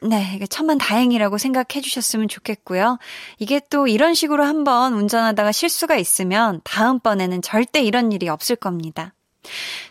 네, 0.00 0.32
이게 0.36 0.46
천만 0.46 0.78
다행이라고 0.78 1.38
생각해 1.38 1.80
주셨으면 1.82 2.28
좋겠고요. 2.28 2.98
이게 3.38 3.60
또 3.68 3.88
이런 3.88 4.14
식으로 4.14 4.44
한번 4.44 4.94
운전하다가 4.94 5.50
실수가 5.50 5.96
있으면 5.96 6.60
다음번에는 6.62 7.42
절대 7.42 7.82
이런 7.82 8.12
일이 8.12 8.28
없을 8.28 8.54
겁니다. 8.54 9.12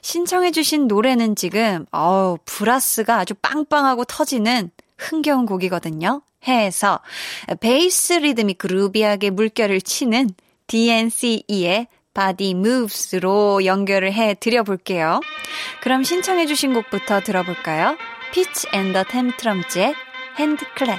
신청해 0.02 0.52
주신 0.52 0.88
노래는 0.88 1.36
지금, 1.36 1.86
어우, 1.92 2.38
brass가 2.46 3.18
아주 3.18 3.34
빵빵하고 3.42 4.06
터지는 4.06 4.72
흥겨운 4.98 5.46
곡이거든요. 5.46 6.22
해서 6.48 7.02
베이스 7.60 8.14
리듬이 8.14 8.54
groovy하게 8.54 9.32
물결을 9.32 9.82
치는 9.82 10.30
DNCE의 10.68 11.88
Body 12.18 12.52
Moves로 12.52 13.64
연결을 13.64 14.12
해 14.12 14.34
드려볼게요. 14.34 15.22
그럼 15.82 16.04
신청해주신 16.04 16.74
곡부터 16.74 17.22
들어볼까요? 17.22 17.96
And 18.74 18.94
the 18.94 19.06
Tantrums의 19.08 19.94
HandClap. 20.38 20.98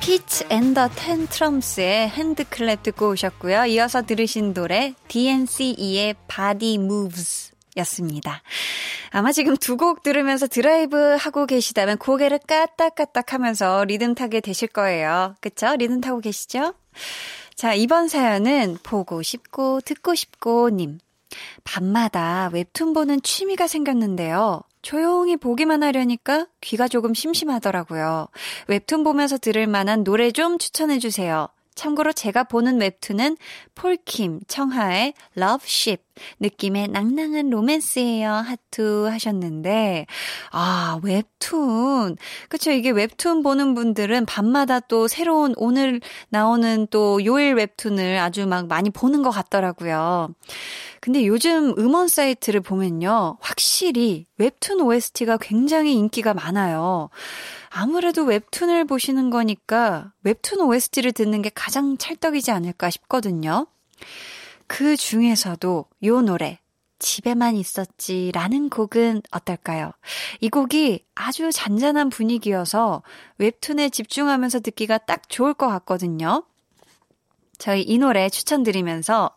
Fitz 0.00 0.44
and 0.48 0.88
the 0.96 1.22
Tantrums의 1.22 2.08
HandClap 2.08 2.82
듣고 2.82 3.10
오셨고요. 3.10 3.66
이어서 3.66 4.02
들으신 4.02 4.54
노래 4.54 4.94
DNCE의 5.08 6.14
Body 6.26 6.74
Moves 6.76 7.52
였습니다. 7.76 8.42
아마 9.10 9.30
지금 9.32 9.56
두 9.56 9.76
곡 9.76 10.02
들으면서 10.02 10.46
드라이브 10.46 11.16
하고 11.18 11.46
계시다면 11.46 11.98
고개를 11.98 12.38
까딱까딱 12.46 13.34
하면서 13.34 13.84
리듬 13.84 14.14
타게 14.14 14.40
되실 14.40 14.68
거예요. 14.68 15.34
그쵸? 15.40 15.74
리듬 15.76 16.00
타고 16.00 16.20
계시죠? 16.20 16.74
자, 17.60 17.74
이번 17.74 18.08
사연은 18.08 18.78
보고 18.82 19.20
싶고 19.20 19.82
듣고 19.82 20.14
싶고 20.14 20.70
님. 20.70 20.98
밤마다 21.62 22.48
웹툰 22.54 22.94
보는 22.94 23.20
취미가 23.20 23.66
생겼는데요. 23.66 24.62
조용히 24.80 25.36
보기만 25.36 25.82
하려니까 25.82 26.46
귀가 26.62 26.88
조금 26.88 27.12
심심하더라고요. 27.12 28.28
웹툰 28.68 29.04
보면서 29.04 29.36
들을 29.36 29.66
만한 29.66 30.04
노래 30.04 30.30
좀 30.30 30.56
추천해 30.56 30.98
주세요. 30.98 31.48
참고로 31.74 32.12
제가 32.12 32.44
보는 32.44 32.80
웹툰은 32.80 33.36
폴킴, 33.74 34.40
청하의 34.46 35.14
Loveship 35.34 36.04
느낌의 36.40 36.88
낭낭한 36.88 37.50
로맨스예요. 37.50 38.30
하트 38.30 39.06
하셨는데 39.06 40.06
아, 40.52 41.00
웹툰. 41.02 42.16
그쵸 42.48 42.70
이게 42.70 42.90
웹툰 42.90 43.42
보는 43.42 43.74
분들은 43.74 44.26
밤마다 44.26 44.80
또 44.80 45.08
새로운 45.08 45.54
오늘 45.56 46.00
나오는 46.28 46.86
또 46.90 47.24
요일 47.24 47.54
웹툰을 47.54 48.18
아주 48.18 48.46
막 48.46 48.66
많이 48.66 48.90
보는 48.90 49.22
것 49.22 49.30
같더라고요. 49.30 50.34
근데 51.00 51.26
요즘 51.26 51.74
음원 51.78 52.08
사이트를 52.08 52.60
보면요. 52.60 53.38
확실히 53.40 54.26
웹툰 54.36 54.80
OST가 54.80 55.38
굉장히 55.38 55.94
인기가 55.94 56.34
많아요. 56.34 57.08
아무래도 57.70 58.24
웹툰을 58.24 58.84
보시는 58.84 59.30
거니까 59.30 60.12
웹툰 60.24 60.60
OST를 60.60 61.12
듣는 61.12 61.40
게 61.40 61.50
가장 61.54 61.96
찰떡이지 61.96 62.50
않을까 62.50 62.90
싶거든요. 62.90 63.68
그 64.66 64.96
중에서도 64.96 65.86
요 66.04 66.20
노래, 66.20 66.58
집에만 66.98 67.56
있었지 67.56 68.32
라는 68.34 68.68
곡은 68.68 69.22
어떨까요? 69.30 69.92
이 70.40 70.48
곡이 70.48 71.06
아주 71.14 71.50
잔잔한 71.52 72.10
분위기여서 72.10 73.02
웹툰에 73.38 73.88
집중하면서 73.90 74.60
듣기가 74.60 74.98
딱 74.98 75.28
좋을 75.28 75.54
것 75.54 75.68
같거든요. 75.68 76.44
저희 77.58 77.82
이 77.82 77.98
노래 77.98 78.28
추천드리면서 78.28 79.30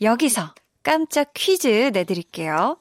여기서 0.00 0.54
깜짝 0.82 1.32
퀴즈 1.34 1.90
내드릴게요. 1.92 2.78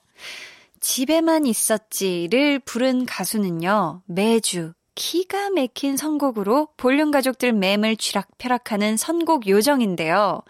집에만 0.80 1.46
있었지를 1.48 2.60
부른 2.60 3.06
가수는요, 3.06 4.04
매주 4.06 4.74
기가 4.96 5.50
막힌 5.50 5.98
선곡으로 5.98 6.70
볼륨 6.78 7.12
가족들 7.12 7.52
맴을 7.52 7.98
쥐락펴락하는 7.98 8.98
선곡 8.98 9.48
요정인데요. 9.48 10.42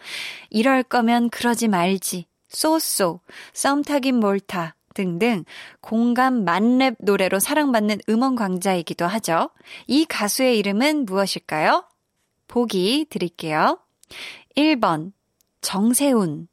이럴 0.51 0.83
거면 0.83 1.29
그러지 1.29 1.67
말지, 1.67 2.27
쏘쏘, 2.47 3.21
썸 3.53 3.81
타긴 3.83 4.19
몰타 4.19 4.75
등등 4.93 5.43
공감 5.81 6.45
만렙 6.45 6.95
노래로 6.99 7.39
사랑받는 7.39 7.99
음원 8.07 8.35
광자이기도 8.35 9.05
하죠. 9.05 9.49
이 9.87 10.05
가수의 10.05 10.57
이름은 10.59 11.05
무엇일까요? 11.05 11.83
보기 12.47 13.07
드릴게요. 13.09 13.79
1번 14.55 15.11
정세훈 15.61 16.47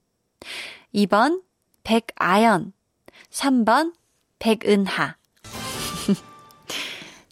2번 0.94 1.42
백아연 1.84 2.72
3번 3.30 3.94
백은하 4.38 5.16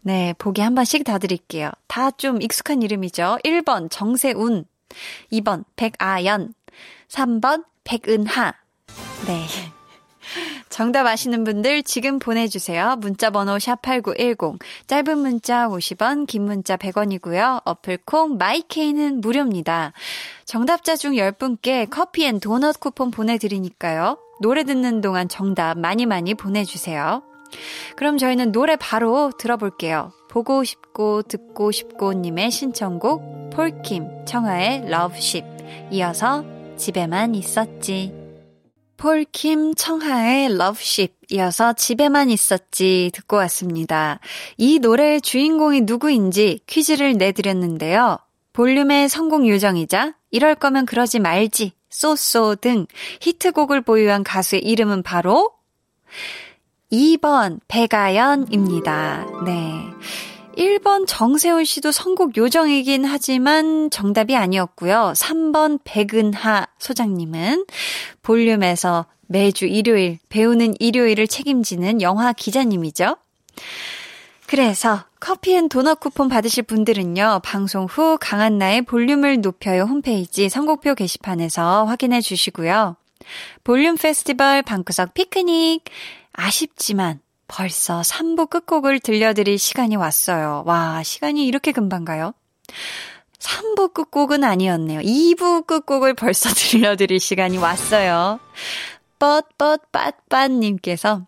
네, 0.03 0.35
보기 0.39 0.61
한 0.63 0.75
번씩 0.75 1.05
더 1.05 1.19
드릴게요. 1.19 1.71
다 1.87 2.11
좀 2.11 2.41
익숙한 2.43 2.83
이름이죠. 2.83 3.39
1번 3.45 3.89
정세운, 3.91 4.65
2번 5.33 5.65
백아연, 5.77 6.55
3번 7.09 7.65
백은하. 7.85 8.55
네. 9.27 9.47
정답 10.69 11.07
아시는 11.07 11.45
분들 11.45 11.83
지금 11.83 12.19
보내주세요. 12.19 12.97
문자 13.01 13.31
번호 13.31 13.57
sharp8910. 13.57 14.61
짧은 14.87 15.19
문자 15.19 15.69
50원, 15.69 16.27
긴 16.27 16.45
문자 16.45 16.77
100원이고요. 16.77 17.63
어플콩 17.65 18.37
마이케이는 18.39 19.21
무료입니다. 19.21 19.93
정답자 20.45 20.97
중 20.97 21.13
10분께 21.13 21.89
커피 21.91 22.27
and 22.27 22.39
도넛 22.39 22.81
쿠폰 22.81 23.11
보내드리니까요. 23.11 24.19
노래 24.41 24.63
듣는 24.65 25.01
동안 25.01 25.29
정답 25.29 25.79
많이 25.79 26.07
많이 26.07 26.35
보내주세요. 26.35 27.23
그럼 27.97 28.19
저희는 28.19 28.53
노래 28.53 28.77
바로 28.77 29.33
들어볼게요. 29.39 30.13
보고 30.29 30.63
싶고 30.65 31.23
듣고 31.23 31.73
싶고 31.73 32.13
님의 32.13 32.51
신청곡 32.51 33.51
폴킴 33.51 34.25
청하의 34.27 34.89
Loveship 34.89 35.45
이어서 35.91 36.45
집에만 36.77 37.35
있었지. 37.35 38.15
폴킴 38.97 39.75
청하의 39.75 40.57
러브십 40.57 41.17
이어서 41.31 41.73
집에만 41.73 42.31
있었지 42.31 43.11
듣고 43.15 43.37
왔습니다. 43.37 44.21
이 44.57 44.79
노래의 44.79 45.21
주인공이 45.21 45.83
누구인지 45.83 46.61
퀴즈를 46.67 47.15
내드렸는데요. 47.15 48.19
볼륨의 48.53 49.09
성공 49.09 49.49
요정이자 49.49 50.15
이럴 50.31 50.55
거면 50.55 50.87
그러지 50.87 51.19
말지, 51.19 51.73
쏘쏘 51.89 52.57
등 52.57 52.87
히트곡을 53.21 53.81
보유한 53.81 54.23
가수의 54.23 54.63
이름은 54.63 55.03
바로 55.03 55.51
2번 56.93 57.61
백아연입니다. 57.69 59.27
네. 59.45 59.85
1번 60.57 61.05
정세훈 61.07 61.65
씨도 61.65 61.93
선곡 61.93 62.37
요정이긴 62.37 63.05
하지만 63.05 63.91
정답이 63.91 64.37
아니었고요. 64.37 65.13
3번 65.17 65.79
백은하 65.85 66.67
소장님은 66.79 67.67
볼륨에서 68.23 69.07
매주 69.27 69.67
일요일 69.67 70.19
배우는 70.29 70.75
일요일을 70.81 71.29
책임지는 71.29 72.03
영화 72.03 72.33
기자님이죠. 72.33 73.17
그래서 74.47 75.05
커피 75.21 75.55
and 75.55 75.69
도넛 75.69 76.01
쿠폰 76.01 76.29
받으실 76.29 76.65
분들은요, 76.65 77.43
방송 77.45 77.85
후 77.85 78.19
강한나의 78.21 78.83
볼륨을 78.83 79.41
높여요 79.41 79.85
홈페이지 79.85 80.49
선곡표 80.49 80.97
게시판에서 80.97 81.85
확인해 81.85 82.21
주시고요. 82.21 82.97
볼륨 83.63 83.97
페스티벌 83.97 84.63
방구석 84.63 85.15
피크닉 85.15 85.85
아쉽지만 86.33 87.21
벌써 87.49 88.03
3부 88.03 88.49
끝곡을 88.49 89.01
들려드릴 89.01 89.59
시간이 89.59 89.97
왔어요. 89.97 90.63
와, 90.67 91.03
시간이 91.03 91.45
이렇게 91.47 91.73
금방 91.73 92.05
가요? 92.05 92.33
3부 93.39 93.93
끝곡은 93.95 94.45
아니었네요. 94.45 95.01
2부 95.01 95.67
끝곡을 95.67 96.15
벌써 96.15 96.49
들려드릴 96.55 97.19
시간이 97.19 97.59
왔어요. 97.59 98.39
뻗뻗빠빠님께서 99.19 101.27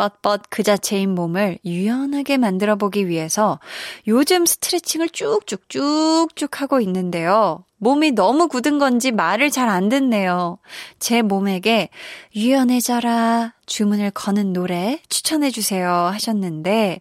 뻗뻗 0.00 0.44
그 0.48 0.62
자체인 0.62 1.14
몸을 1.14 1.58
유연하게 1.62 2.38
만들어 2.38 2.76
보기 2.76 3.06
위해서 3.06 3.60
요즘 4.06 4.46
스트레칭을 4.46 5.10
쭉쭉 5.10 5.68
쭉쭉 5.68 6.60
하고 6.62 6.80
있는데요. 6.80 7.66
몸이 7.76 8.12
너무 8.12 8.48
굳은 8.48 8.78
건지 8.78 9.10
말을 9.10 9.50
잘 9.50 9.68
안 9.68 9.90
듣네요. 9.90 10.58
제 10.98 11.20
몸에게 11.20 11.90
유연해져라 12.34 13.52
주문을 13.66 14.10
거는 14.12 14.54
노래 14.54 15.00
추천해 15.10 15.50
주세요 15.50 15.90
하셨는데, 15.90 17.00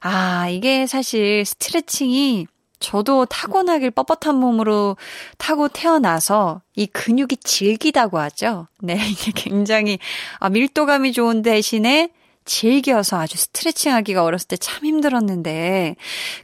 아, 0.00 0.48
이게 0.48 0.86
사실 0.86 1.44
스트레칭이 1.44 2.46
저도 2.78 3.24
타고나길 3.26 3.90
뻣뻣한 3.90 4.34
몸으로 4.36 4.96
타고 5.38 5.68
태어나서 5.68 6.62
이 6.76 6.86
근육이 6.86 7.38
질기다고 7.42 8.18
하죠. 8.18 8.68
네, 8.80 8.94
이게 9.10 9.32
굉장히 9.34 9.98
아, 10.38 10.48
밀도감이 10.48 11.12
좋은 11.12 11.42
대신에 11.42 12.10
질겨서 12.46 13.18
아주 13.18 13.36
스트레칭 13.36 13.92
하기가 13.92 14.24
어렸을 14.24 14.48
때 14.48 14.56
참 14.56 14.84
힘들었는데, 14.84 15.96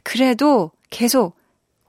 그래도 0.03 0.71
계속 0.89 1.35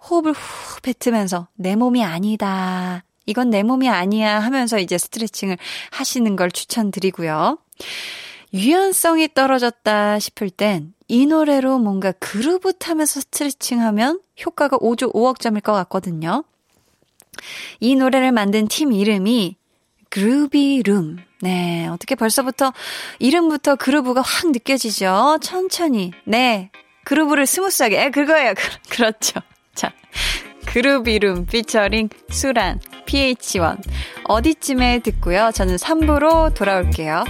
호흡을 0.09 0.33
후 0.33 0.81
뱉으면서 0.83 1.48
내 1.55 1.77
몸이 1.77 2.03
아니다. 2.03 3.05
이건 3.27 3.50
내 3.50 3.62
몸이 3.62 3.88
아니야 3.88 4.38
하면서 4.38 4.79
이제 4.79 4.98
스트레칭을 4.98 5.59
하시는 5.90 6.37
걸 6.37 6.50
추천드리고요. 6.50 7.59
유연성이 8.55 9.29
떨어졌다 9.35 10.18
싶을 10.18 10.50
땐 10.50 10.94
이 11.09 11.27
노래로 11.27 11.79
뭔가 11.79 12.12
그루브 12.12 12.74
타면서 12.74 13.20
스트레칭 13.20 13.81
하면 13.83 14.20
효과가 14.44 14.79
5조 14.79 15.12
5억 15.12 15.38
점일 15.38 15.61
것 15.61 15.72
같거든요. 15.72 16.44
이 17.81 17.94
노래를 17.94 18.33
만든 18.33 18.68
팀 18.68 18.92
이름이 18.92 19.57
그루비룸. 20.14 21.16
네, 21.42 21.88
어떻게 21.88 22.14
벌써부터 22.14 22.72
이름부터 23.18 23.74
groove가 23.74 24.22
확 24.22 24.53
느껴지죠? 24.53 25.38
천천히. 25.42 26.12
네, 26.24 26.70
groove를 27.03 27.46
smooth하게. 27.46 28.00
에, 28.00 28.11
그거예요. 28.11 28.55
그, 28.88 28.96
그렇죠. 28.96 29.40
자, 29.74 29.92
그룹 30.66 31.09
이름 31.09 31.46
피처링 31.46 32.11
수란 32.31 32.79
pH-1 33.07 33.77
어디쯤에 34.27 35.00
듣고요. 35.00 35.50
저는 35.53 35.77
3부로 35.77 36.55
돌아올게요. 36.55 37.24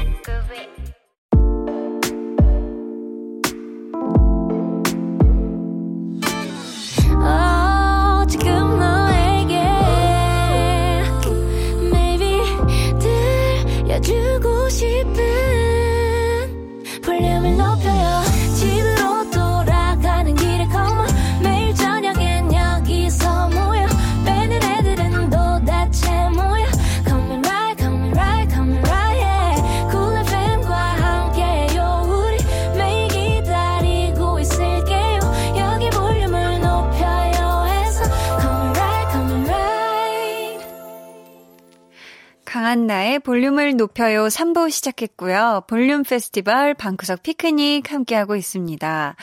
강한나의 43.15 43.21
볼륨을 43.21 43.77
높여요 43.77 44.27
3부 44.27 44.71
시작했고요. 44.71 45.63
볼륨 45.67 46.03
페스티벌 46.03 46.75
방구석 46.75 47.23
피크닉 47.23 47.93
함께하고 47.93 48.35
있습니다. 48.35 49.17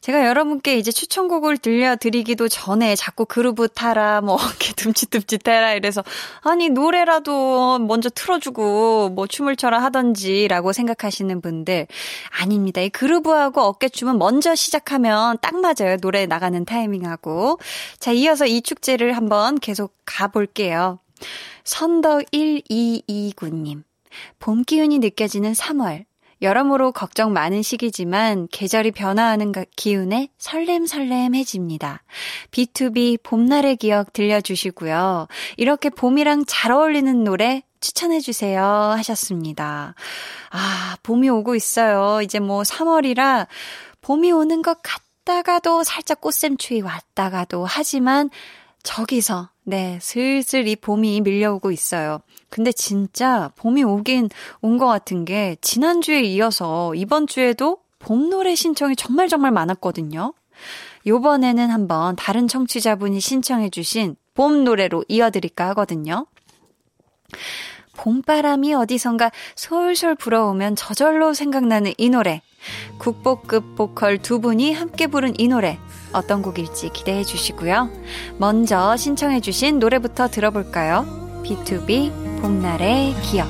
제가 0.00 0.26
여러분께 0.26 0.76
이제 0.76 0.90
추천곡을 0.90 1.58
들려드리기도 1.58 2.48
전에 2.48 2.96
자꾸 2.96 3.24
그루브 3.24 3.68
타라, 3.68 4.20
뭐 4.20 4.34
어깨 4.40 4.72
둠칫둠칫 4.72 5.46
해라 5.46 5.74
이래서 5.74 6.02
아니 6.42 6.68
노래라도 6.68 7.78
먼저 7.78 8.08
틀어주고 8.10 9.10
뭐 9.10 9.26
춤을 9.26 9.56
춰라 9.56 9.82
하던지라고 9.82 10.72
생각하시는 10.72 11.40
분들 11.40 11.86
아닙니다. 12.40 12.80
이 12.80 12.88
그루브하고 12.88 13.60
어깨춤은 13.60 14.18
먼저 14.18 14.54
시작하면 14.54 15.38
딱 15.40 15.56
맞아요. 15.56 15.96
노래 15.98 16.26
나가는 16.26 16.64
타이밍하고. 16.64 17.58
자, 18.00 18.12
이어서 18.12 18.46
이 18.46 18.62
축제를 18.62 19.16
한번 19.16 19.58
계속 19.58 19.94
가볼게요. 20.04 20.98
선덕 21.66 22.30
1229님. 22.30 23.82
봄 24.38 24.62
기운이 24.62 25.00
느껴지는 25.00 25.52
3월. 25.52 26.04
여러모로 26.40 26.92
걱정 26.92 27.32
많은 27.32 27.62
시기지만 27.62 28.46
계절이 28.52 28.92
변화하는 28.92 29.52
기운에 29.74 30.28
설렘설렘해집니다. 30.38 32.02
B2B 32.52 33.22
봄날의 33.22 33.76
기억 33.76 34.12
들려주시고요. 34.12 35.26
이렇게 35.56 35.90
봄이랑 35.90 36.44
잘 36.46 36.72
어울리는 36.72 37.24
노래 37.24 37.62
추천해주세요 37.80 38.62
하셨습니다. 38.62 39.94
아, 40.50 40.96
봄이 41.02 41.28
오고 41.30 41.56
있어요. 41.56 42.22
이제 42.22 42.38
뭐 42.38 42.62
3월이라 42.62 43.46
봄이 44.02 44.30
오는 44.30 44.62
것 44.62 44.82
같, 44.82 45.00
왔다가도 45.26 45.82
살짝 45.82 46.20
꽃샘추위 46.20 46.82
왔다가도 46.82 47.66
하지만 47.66 48.30
저기서 48.86 49.50
네, 49.64 49.98
슬슬 50.00 50.68
이 50.68 50.76
봄이 50.76 51.20
밀려오고 51.22 51.72
있어요. 51.72 52.20
근데 52.48 52.70
진짜 52.70 53.50
봄이 53.56 53.82
오긴 53.82 54.28
온 54.62 54.78
것 54.78 54.86
같은 54.86 55.24
게 55.24 55.56
지난주에 55.60 56.22
이어서 56.22 56.94
이번 56.94 57.26
주에도 57.26 57.78
봄 57.98 58.30
노래 58.30 58.54
신청이 58.54 58.94
정말 58.94 59.28
정말 59.28 59.50
많았거든요. 59.50 60.32
요번에는 61.04 61.68
한번 61.70 62.14
다른 62.14 62.46
청취자분이 62.46 63.18
신청해주신 63.20 64.14
봄 64.34 64.62
노래로 64.62 65.04
이어드릴까 65.08 65.68
하거든요. 65.70 66.26
봄바람이 67.96 68.74
어디선가 68.74 69.30
솔솔 69.54 70.14
불어오면 70.16 70.76
저절로 70.76 71.34
생각나는 71.34 71.92
이 71.98 72.08
노래. 72.08 72.42
국보급 72.98 73.76
보컬 73.76 74.18
두 74.18 74.40
분이 74.40 74.72
함께 74.72 75.06
부른 75.06 75.38
이 75.38 75.48
노래. 75.48 75.78
어떤 76.12 76.42
곡일지 76.42 76.90
기대해 76.90 77.24
주시고요. 77.24 77.90
먼저 78.38 78.96
신청해 78.96 79.40
주신 79.40 79.78
노래부터 79.78 80.28
들어볼까요? 80.28 81.04
B2B 81.44 82.40
봄날의 82.40 83.14
기억. 83.22 83.48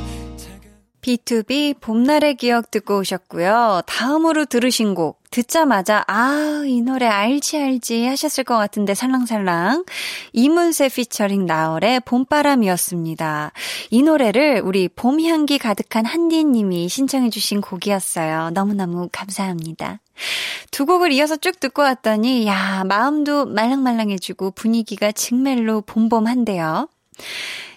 B2B 1.01 1.81
봄날의 1.81 2.35
기억 2.35 2.71
듣고 2.71 2.99
오셨고요. 2.99 3.83
다음으로 3.87 4.45
들으신 4.45 4.95
곡 4.95 5.21
듣자마자 5.37 6.03
아, 6.07 6.63
이 6.65 6.81
노래 6.81 7.05
알지 7.05 7.59
알지 7.59 8.07
하셨을 8.07 8.43
것 8.43 8.57
같은데 8.57 8.95
살랑살랑 8.95 9.85
이문세 10.33 10.89
피처링 10.89 11.45
나얼의 11.45 12.01
봄바람이었습니다. 12.07 13.53
이 13.91 14.03
노래를 14.03 14.63
우리 14.65 14.89
봄 14.89 15.21
향기 15.21 15.59
가득한 15.59 16.07
한디 16.07 16.43
님이 16.43 16.89
신청해 16.89 17.29
주신 17.29 17.61
곡이었어요. 17.61 18.49
너무너무 18.55 19.11
감사합니다. 19.13 20.01
두 20.71 20.87
곡을 20.87 21.13
이어서 21.13 21.37
쭉 21.37 21.61
듣고 21.61 21.83
왔더니 21.83 22.47
야, 22.47 22.85
마음도 22.87 23.45
말랑말랑해지고 23.45 24.53
분위기가 24.53 25.13
정말로 25.13 25.83
봄봄한데요. 25.83 26.89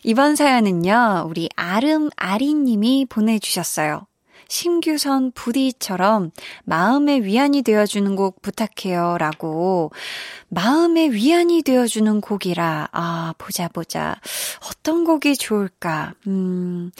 이번 0.03 0.37
사연은요, 0.37 1.25
우리 1.27 1.49
아름 1.57 2.09
아리님이 2.15 3.07
보내주셨어요. 3.09 4.05
심규선 4.49 5.31
부디처럼 5.33 6.31
마음의 6.65 7.23
위안이 7.23 7.61
되어주는 7.61 8.15
곡 8.15 8.41
부탁해요. 8.41 9.17
라고. 9.17 9.91
마음의 10.49 11.13
위안이 11.13 11.61
되어주는 11.61 12.19
곡이라. 12.21 12.89
아, 12.91 13.33
보자, 13.37 13.67
보자. 13.69 14.15
어떤 14.67 15.05
곡이 15.05 15.37
좋을까? 15.37 16.13
음, 16.27 16.91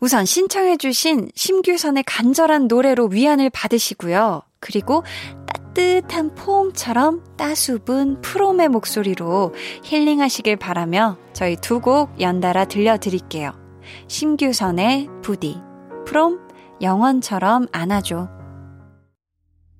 우선 0.00 0.24
신청해주신 0.24 1.30
심규선의 1.34 2.04
간절한 2.04 2.66
노래로 2.66 3.08
위안을 3.08 3.50
받으시고요. 3.50 4.42
그리고 4.58 5.04
따뜻한 5.74 6.34
포옹처럼 6.34 7.22
따수분 7.36 8.22
프롬의 8.22 8.68
목소리로 8.68 9.54
힐링하시길 9.84 10.56
바라며 10.56 11.18
저희 11.32 11.56
두 11.56 11.80
곡 11.80 12.18
연달아 12.20 12.64
들려드릴게요. 12.66 13.52
심규선의 14.08 15.08
부디, 15.22 15.60
프롬, 16.06 16.43
영원처럼 16.84 17.66
안아줘. 17.72 18.28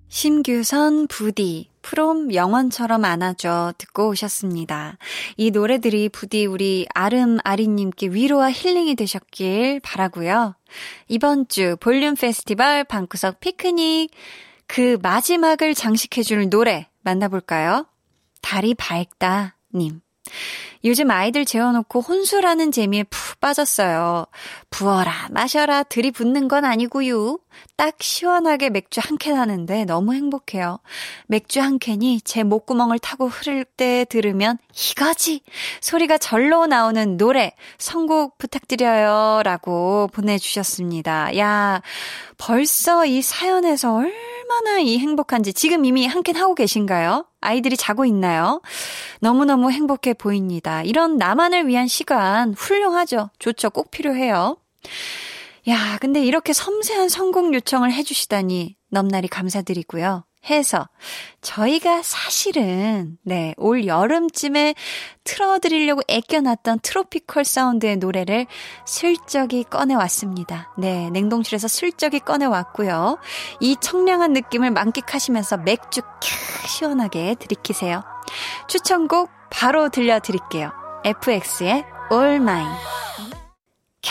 심규선, 0.09 1.07
부디, 1.09 1.69
프롬 1.83 2.33
영원처럼 2.33 3.05
안아줘 3.05 3.75
듣고 3.77 4.09
오셨습니다. 4.09 4.97
이 5.37 5.51
노래들이 5.51 6.09
부디 6.09 6.47
우리 6.47 6.87
아름 6.95 7.41
아리님께 7.45 8.07
위로와 8.09 8.51
힐링이 8.51 8.95
되셨길 8.95 9.81
바라고요. 9.81 10.55
이번 11.09 11.47
주 11.47 11.77
볼륨 11.79 12.15
페스티벌 12.15 12.85
방구석 12.85 13.39
피크닉 13.39 14.11
그 14.67 14.97
마지막을 15.03 15.75
장식해줄 15.75 16.49
노래 16.49 16.89
만나볼까요? 17.03 17.87
달이 18.41 18.73
밝다, 18.77 19.59
님. 19.75 20.01
요즘 20.85 21.11
아이들 21.11 21.45
재워놓고 21.47 22.01
혼술하는 22.03 22.71
재미에 22.71 23.05
푹 23.05 23.41
빠졌어요. 23.41 24.27
부어라, 24.69 25.29
마셔라, 25.31 25.83
들이붓는 25.85 26.47
건 26.49 26.65
아니고요. 26.65 27.39
딱 27.77 27.97
시원하게 28.03 28.69
맥주 28.71 29.01
한 29.03 29.17
캔 29.17 29.37
하는데 29.37 29.85
너무 29.87 30.13
행복해요. 30.13 30.81
맥주 31.27 31.61
한 31.61 31.79
캔이 31.79 32.21
제 32.23 32.43
목구멍을 32.43 32.99
타고 32.99 33.29
흐를 33.29 33.65
때 33.65 34.05
들으면 34.11 34.59
이거지! 34.91 35.41
소리가 35.81 36.19
절로 36.19 36.67
나오는 36.67 37.17
노래 37.17 37.55
선곡 37.79 38.37
부탁드려요. 38.39 39.43
라고 39.45 40.09
보내주셨습니다. 40.13 41.39
야, 41.39 41.81
벌써 42.37 43.07
이 43.07 43.23
사연에서 43.23 43.95
얼마나 43.95 44.79
이 44.81 44.99
행복한지 44.99 45.53
지금 45.55 45.85
이미 45.87 46.07
한 46.07 46.23
캔 46.25 46.37
하고 46.37 46.55
계신가요? 46.55 47.27
아이들이 47.45 47.77
자고 47.77 48.05
있나요? 48.05 48.61
너무너무 49.21 49.71
행복해 49.71 50.15
보입니다. 50.15 50.83
이런 50.83 51.17
나만을 51.17 51.67
위한 51.69 51.87
시간 51.87 52.55
훌륭하죠. 52.55 53.31
좋죠. 53.39 53.71
꼭 53.71 53.91
필요해요. 53.91 54.57
야, 55.69 55.99
근데 56.01 56.23
이렇게 56.25 56.53
섬세한 56.53 57.09
성공 57.09 57.55
요청을 57.55 57.93
해주시다니 57.93 58.77
넘날이 58.91 59.29
감사드리고요. 59.29 60.25
해서 60.51 60.89
저희가 61.41 62.03
사실은 62.03 63.19
네, 63.23 63.55
올 63.57 63.87
여름쯤에 63.87 64.75
틀어 65.25 65.59
드리려고 65.59 66.03
애껴놨던 66.09 66.81
트로피컬 66.81 67.45
사운드의 67.45 67.97
노래를 67.97 68.47
슬쩍이 68.87 69.65
꺼내 69.65 69.95
왔습니다. 69.95 70.73
네, 70.79 71.11
냉동실에서 71.11 71.69
슬쩍이 71.69 72.21
꺼내 72.21 72.45
왔고요. 72.45 73.19
이 73.61 73.77
청량한 73.81 74.33
느낌을 74.33 74.71
만끽하시면서 74.71 75.59
맥주 75.59 76.01
캬 76.01 76.69
시원하게 76.69 77.37
들이키세요. 77.37 78.03
추천곡 78.69 79.31
바로 79.51 79.89
들려 79.89 80.21
드릴게요. 80.21 80.73
FX의 81.05 81.85
All 82.13 82.37
Mine. 82.37 82.71
캬, 84.03 84.11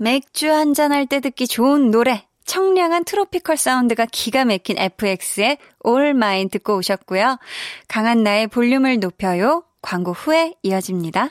맥주 0.00 0.50
한잔할 0.50 1.06
때 1.06 1.20
듣기 1.20 1.46
좋은 1.46 1.90
노래. 1.90 2.26
청량한 2.44 3.04
트로피컬 3.04 3.56
사운드가 3.56 4.06
기가 4.10 4.44
막힌 4.44 4.78
FX의 4.78 5.58
All 5.86 6.08
Mine 6.10 6.50
듣고 6.50 6.76
오셨고요. 6.76 7.38
강한 7.88 8.22
나의 8.22 8.48
볼륨을 8.48 9.00
높여요. 9.00 9.64
광고 9.82 10.12
후에 10.12 10.54
이어집니다. 10.62 11.30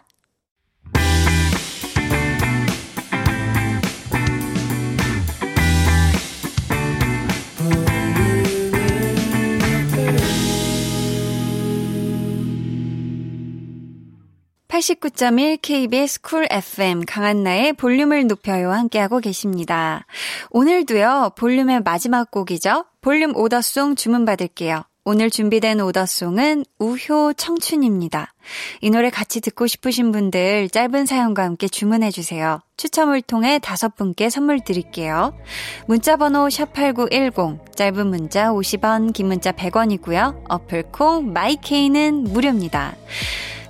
89.1 14.73 15.59
KBS 15.61 16.21
쿨 16.21 16.47
FM 16.49 17.05
강한나의 17.05 17.73
볼륨을 17.73 18.25
높여요 18.25 18.71
함께하고 18.71 19.19
계십니다. 19.19 20.07
오늘도요 20.49 21.33
볼륨의 21.35 21.81
마지막 21.83 22.31
곡이죠. 22.31 22.85
볼륨 22.99 23.35
order 23.35 23.69
song 23.69 23.95
주문 23.95 24.25
받을게요. 24.25 24.81
오늘 25.05 25.29
준비된 25.29 25.79
order 25.79 26.15
song은 26.15 26.65
우효 26.79 27.33
청춘입니다. 27.33 28.33
이 28.81 28.89
노래 28.89 29.11
같이 29.11 29.41
듣고 29.41 29.67
싶으신 29.67 30.11
분들 30.11 30.69
짧은 30.69 31.05
사연과 31.05 31.43
함께 31.43 31.67
주문해 31.67 32.09
주세요. 32.09 32.59
추첨을 32.75 33.21
통해 33.21 33.59
다섯 33.59 33.95
분께 33.95 34.31
선물 34.31 34.59
드릴게요. 34.61 35.37
문자 35.85 36.17
번호 36.17 36.47
sharp8910, 36.47 37.75
짧은 37.75 38.07
문자 38.07 38.47
50원, 38.47 39.13
긴 39.13 39.27
문자 39.27 39.51
100원이고요. 39.51 40.45
어플콩, 40.49 41.31
마이케이는 41.31 42.23
무료입니다. 42.23 42.95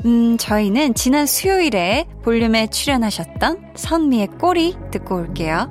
음, 0.05 0.37
저희는 0.37 0.93
지난 0.95 1.25
수요일에 1.25 2.05
볼륨에 2.23 2.67
출연하셨던 2.67 3.73
선미의 3.75 4.27
꼬리 4.39 4.75
듣고 4.91 5.15
올게요. 5.15 5.69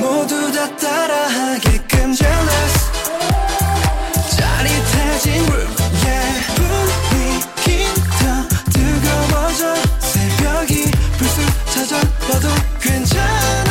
모두 0.00 0.52
다 0.52 0.76
따라하게끔 0.76 2.14
jealous. 2.14 2.90
짜릿해진 4.36 5.32
room 5.44 5.74
yeah. 6.04 6.54
분위기 6.56 7.84
더 8.18 8.48
뜨거워져. 8.72 9.74
새벽이 10.00 10.90
불쑥 11.18 11.66
찾아와도 11.74 12.48
괜찮아 12.80 13.67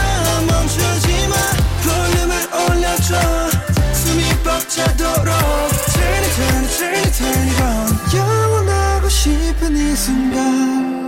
순간 9.97 11.01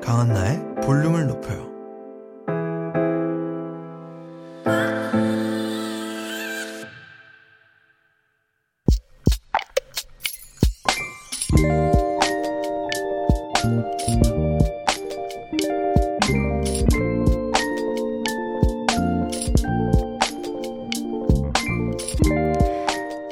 강한나의 0.00 0.64
볼륨을 0.82 1.26
높여요 1.26 1.66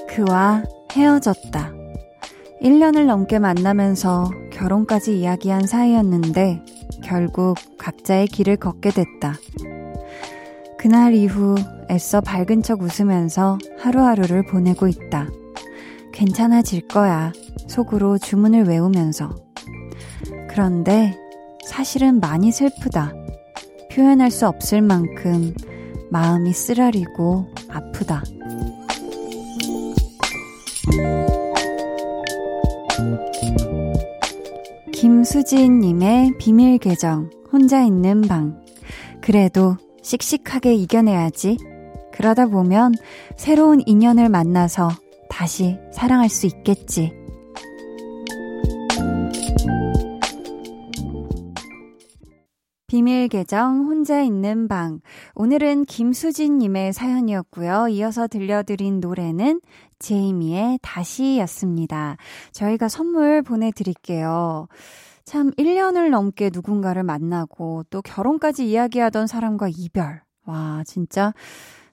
그와 0.07 0.63
헤어졌다. 0.93 1.74
1년을 2.64 3.05
넘게 3.05 3.38
만나면서 3.38 4.31
결혼까지 4.50 5.20
이야기한 5.20 5.66
사이였는데 5.66 6.64
결국 7.05 7.57
각자의 7.77 8.27
길을 8.29 8.57
걷게 8.57 8.90
됐다. 8.90 9.35
그날 10.79 11.12
이후 11.12 11.57
애써 11.90 12.22
밝은 12.22 12.62
척 12.62 12.81
웃으면서 12.81 13.59
하루하루를 13.79 14.46
보내고 14.46 14.88
있다. 14.88 15.29
괜찮아질 16.14 16.88
거야. 16.88 17.35
속으로 17.68 18.16
주문을 18.16 18.64
외우면서. 18.64 19.37
그런데 20.48 21.18
사실은 21.66 22.18
많이 22.18 22.50
슬프다. 22.50 23.12
표현할 23.92 24.31
수 24.31 24.48
없을 24.48 24.81
만큼 24.81 25.53
마음이 26.11 26.55
쓰라리고 26.55 27.46
아프다. 27.68 28.22
김수진님의 35.25 36.37
비밀 36.37 36.77
계정, 36.77 37.31
혼자 37.51 37.83
있는 37.83 38.21
방. 38.21 38.63
그래도 39.23 39.79
씩씩하게 40.03 40.75
이겨내야지. 40.75 41.57
그러다 42.13 42.49
보면 42.49 42.93
새로운 43.35 43.81
인연을 43.87 44.29
만나서 44.29 44.91
다시 45.31 45.79
사랑할 45.95 46.29
수 46.29 46.45
있겠지. 46.45 47.15
비밀 52.87 53.29
계정 53.29 53.87
혼자 53.87 54.21
있는 54.21 54.69
방. 54.69 55.01
오늘은 55.35 55.87
김수진 55.87 56.59
님의 56.59 56.93
사연이었고요. 56.93 57.89
이어서 57.89 58.27
들려드린 58.27 59.01
노래는 59.01 59.63
제이미의 59.99 60.81
다시였습니다. 60.83 62.19
저희가 62.53 62.89
선물 62.89 63.41
보내 63.41 63.71
드릴게요. 63.71 64.69
참 65.25 65.51
1년을 65.53 66.11
넘게 66.11 66.51
누군가를 66.53 67.03
만나고 67.03 67.85
또 67.91 68.03
결혼까지 68.03 68.69
이야기하던 68.69 69.27
사람과 69.27 69.69
이별. 69.69 70.23
와, 70.45 70.83
진짜 70.87 71.33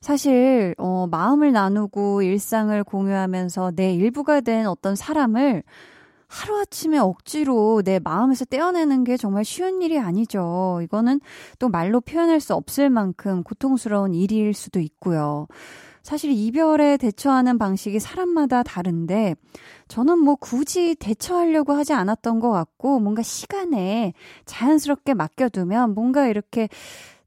사실 0.01 0.75
어 0.77 1.07
마음을 1.09 1.51
나누고 1.51 2.23
일상을 2.23 2.83
공유하면서 2.83 3.71
내 3.75 3.93
일부가 3.93 4.41
된 4.41 4.67
어떤 4.67 4.95
사람을 4.95 5.63
하루아침에 6.27 6.97
억지로 6.97 7.81
내 7.83 7.99
마음에서 7.99 8.45
떼어내는 8.45 9.03
게 9.03 9.17
정말 9.17 9.45
쉬운 9.45 9.81
일이 9.81 9.99
아니죠. 9.99 10.79
이거는 10.83 11.19
또 11.59 11.69
말로 11.69 12.01
표현할 12.01 12.39
수 12.39 12.55
없을 12.55 12.89
만큼 12.89 13.43
고통스러운 13.43 14.13
일일 14.13 14.53
수도 14.53 14.79
있고요. 14.79 15.47
사실 16.03 16.31
이별에 16.31 16.97
대처하는 16.97 17.57
방식이 17.57 17.99
사람마다 17.99 18.63
다른데 18.63 19.35
저는 19.87 20.19
뭐 20.19 20.35
굳이 20.35 20.95
대처하려고 20.95 21.73
하지 21.73 21.93
않았던 21.93 22.39
것 22.39 22.51
같고 22.51 22.99
뭔가 22.99 23.21
시간에 23.21 24.13
자연스럽게 24.45 25.13
맡겨두면 25.13 25.93
뭔가 25.93 26.27
이렇게 26.27 26.69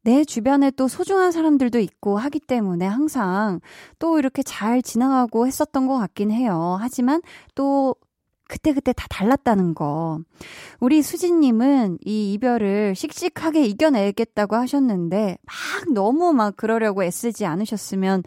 내 0.03 0.25
주변에 0.25 0.71
또 0.73 0.87
소중한 0.87 1.33
사람들도 1.33 1.79
있고 1.79 2.19
하기 2.19 2.41
때문에 2.41 2.87
항상 2.87 3.61
또 3.99 4.19
이렇게 4.19 4.43
잘 4.43 4.83
지나가고 4.83 5.47
했었던 5.47 5.87
것 5.87 5.97
같긴 5.99 6.31
해요. 6.31 6.77
하지만 6.79 7.23
또 7.55 7.95
그때그때 8.47 8.93
다 8.93 9.07
달랐다는 9.09 9.75
거. 9.75 10.21
우리 10.79 11.01
수진님은 11.01 11.99
이 12.05 12.35
이별을 12.35 12.95
씩씩하게 12.95 13.65
이겨내겠다고 13.65 14.57
하셨는데, 14.57 15.39
막 15.43 15.93
너무 15.95 16.35
막 16.35 16.55
그러려고 16.57 17.03
애쓰지 17.03 17.47
않으셨으면 17.47 18.23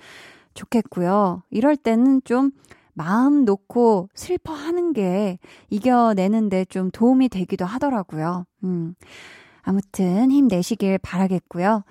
좋겠고요. 0.57 1.43
이럴 1.49 1.77
때는 1.77 2.21
좀 2.25 2.51
마음 2.93 3.45
놓고 3.45 4.09
슬퍼하는 4.15 4.91
게 4.91 5.37
이겨내는데 5.69 6.65
좀 6.65 6.89
도움이 6.91 7.29
되기도 7.29 7.63
하더라고요. 7.63 8.45
음. 8.63 8.95
아무튼 9.61 10.31
힘내시길 10.31 10.97
바라겠고요. 10.97 11.83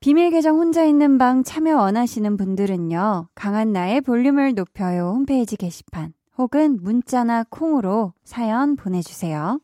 비밀 0.00 0.30
계정 0.30 0.56
혼자 0.56 0.84
있는 0.84 1.18
방 1.18 1.42
참여 1.42 1.76
원하시는 1.76 2.36
분들은요. 2.36 3.28
강한 3.34 3.72
나의 3.72 4.00
볼륨을 4.00 4.54
높여요 4.54 5.12
홈페이지 5.14 5.56
게시판 5.56 6.14
혹은 6.38 6.78
문자나 6.80 7.44
콩으로 7.50 8.12
사연 8.24 8.76
보내주세요. 8.76 9.60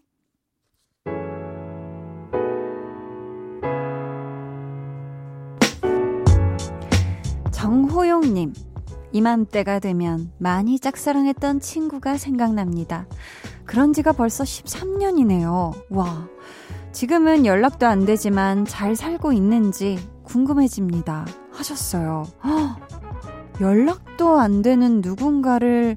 정호용님, 7.64 8.52
이맘때가 9.12 9.78
되면 9.78 10.30
많이 10.36 10.78
짝사랑했던 10.78 11.60
친구가 11.60 12.18
생각납니다. 12.18 13.06
그런 13.64 13.94
지가 13.94 14.12
벌써 14.12 14.44
13년이네요. 14.44 15.72
와, 15.88 16.28
지금은 16.92 17.46
연락도 17.46 17.86
안 17.86 18.04
되지만 18.04 18.66
잘 18.66 18.94
살고 18.94 19.32
있는지 19.32 19.98
궁금해집니다. 20.24 21.24
하셨어요. 21.52 22.24
허, 22.44 22.76
연락도 23.62 24.38
안 24.38 24.60
되는 24.60 25.00
누군가를 25.00 25.96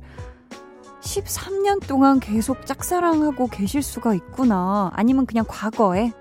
13년 1.02 1.86
동안 1.86 2.22
계속 2.22 2.66
짝사랑하고 2.66 3.48
계실 3.48 3.82
수가 3.82 4.14
있구나. 4.14 4.90
아니면 4.94 5.26
그냥 5.26 5.44
과거에? 5.46 6.14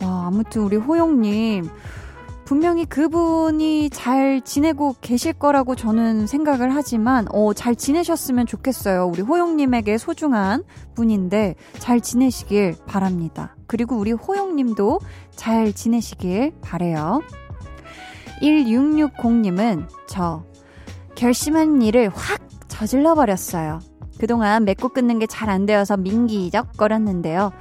와, 0.00 0.28
아무튼 0.28 0.62
우리 0.62 0.76
호용님. 0.76 1.68
분명히 2.44 2.84
그분이 2.84 3.88
잘 3.90 4.42
지내고 4.42 4.96
계실 5.00 5.32
거라고 5.32 5.74
저는 5.74 6.26
생각을 6.26 6.74
하지만, 6.74 7.26
어, 7.32 7.54
잘 7.54 7.74
지내셨으면 7.74 8.46
좋겠어요. 8.46 9.06
우리 9.06 9.22
호용님에게 9.22 9.96
소중한 9.96 10.62
분인데, 10.94 11.54
잘 11.78 12.00
지내시길 12.02 12.76
바랍니다. 12.86 13.56
그리고 13.66 13.96
우리 13.96 14.12
호용님도 14.12 15.00
잘 15.34 15.72
지내시길 15.72 16.52
바래요 16.60 17.22
1660님은 18.42 19.88
저, 20.06 20.44
결심한 21.14 21.80
일을 21.80 22.10
확 22.14 22.40
저질러 22.68 23.14
버렸어요. 23.14 23.80
그동안 24.18 24.64
맺고 24.64 24.90
끊는 24.90 25.18
게 25.18 25.26
잘 25.26 25.48
안 25.48 25.64
되어서 25.66 25.96
민기적 25.96 26.76
거렸는데요. 26.76 27.52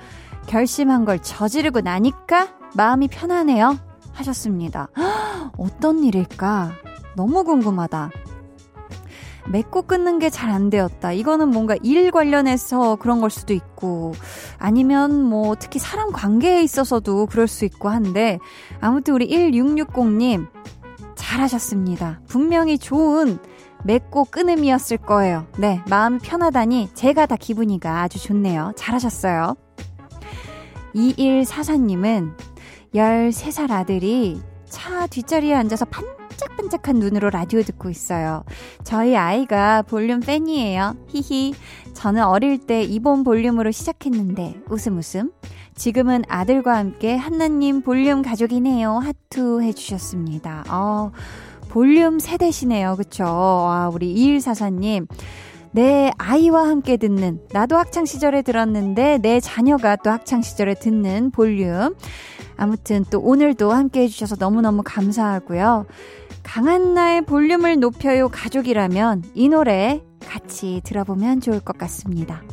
결심한 0.47 1.05
걸 1.05 1.19
저지르고 1.19 1.81
나니까 1.81 2.49
마음이 2.75 3.07
편하네요. 3.07 3.77
하셨습니다. 4.13 4.89
어떤 5.57 6.03
일일까? 6.03 6.71
너무 7.15 7.43
궁금하다. 7.43 8.11
맺고 9.49 9.81
끊는 9.83 10.19
게 10.19 10.29
잘 10.29 10.49
안 10.49 10.69
되었다. 10.69 11.11
이거는 11.11 11.49
뭔가 11.49 11.75
일 11.83 12.11
관련해서 12.11 12.95
그런 12.95 13.19
걸 13.19 13.29
수도 13.29 13.53
있고, 13.53 14.13
아니면 14.57 15.21
뭐 15.23 15.55
특히 15.59 15.79
사람 15.79 16.11
관계에 16.13 16.63
있어서도 16.63 17.25
그럴 17.25 17.47
수 17.47 17.65
있고 17.65 17.89
한데, 17.89 18.39
아무튼 18.79 19.15
우리 19.15 19.27
1660님, 19.27 20.47
잘하셨습니다. 21.15 22.21
분명히 22.27 22.77
좋은 22.77 23.37
맺고 23.83 24.25
끊음이었을 24.25 24.97
거예요. 24.97 25.45
네, 25.57 25.81
마음이 25.89 26.19
편하다니 26.19 26.91
제가 26.93 27.25
다 27.25 27.35
기분이가 27.35 28.01
아주 28.01 28.19
좋네요. 28.23 28.71
잘하셨어요. 28.77 29.55
2144님은 30.95 32.33
13살 32.93 33.71
아들이 33.71 34.41
차 34.65 35.07
뒷자리에 35.07 35.53
앉아서 35.53 35.85
반짝반짝한 35.85 36.97
눈으로 36.97 37.29
라디오 37.29 37.61
듣고 37.61 37.89
있어요. 37.89 38.43
저희 38.83 39.15
아이가 39.15 39.81
볼륨 39.83 40.19
팬이에요. 40.19 40.95
히히. 41.07 41.53
저는 41.93 42.23
어릴 42.23 42.57
때 42.57 42.83
이본 42.83 43.23
볼륨으로 43.23 43.71
시작했는데 43.71 44.61
웃음 44.69 44.97
웃음. 44.97 45.31
지금은 45.75 46.23
아들과 46.27 46.77
함께 46.77 47.15
한나님 47.15 47.81
볼륨 47.81 48.21
가족이네요. 48.21 48.97
하트 48.97 49.61
해주셨습니다. 49.61 50.65
어, 50.69 51.11
볼륨 51.69 52.19
세대시네요. 52.19 52.95
그쵸? 52.97 53.23
와, 53.23 53.89
우리 53.91 54.13
2144님. 54.15 55.07
내 55.73 56.11
아이와 56.19 56.67
함께 56.67 56.97
듣는, 56.97 57.39
나도 57.51 57.77
학창 57.77 58.05
시절에 58.05 58.43
들었는데 58.43 59.17
내 59.17 59.39
자녀가 59.39 59.95
또 59.95 60.11
학창 60.11 60.41
시절에 60.43 60.75
듣는 60.75 61.31
볼륨. 61.31 61.95
아무튼 62.55 63.03
또 63.09 63.19
오늘도 63.19 63.71
함께 63.71 64.01
해주셔서 64.01 64.35
너무너무 64.39 64.83
감사하고요. 64.85 65.87
강한 66.43 66.93
나의 66.93 67.23
볼륨을 67.25 67.79
높여요 67.79 68.29
가족이라면 68.29 69.23
이 69.33 69.49
노래 69.49 70.03
같이 70.19 70.81
들어보면 70.83 71.41
좋을 71.41 71.59
것 71.59 71.77
같습니다. 71.79 72.43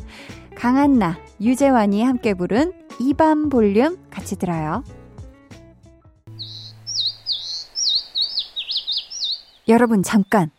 강한 0.56 0.98
나, 0.98 1.18
유재환이 1.40 2.02
함께 2.02 2.32
부른 2.34 2.72
이 3.00 3.12
밤 3.14 3.50
볼륨 3.50 3.98
같이 4.10 4.36
들어요. 4.36 4.82
여러분, 9.68 10.02
잠깐. 10.02 10.50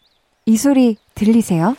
이 0.46 0.58
소리 0.58 0.98
들리세요? 1.16 1.76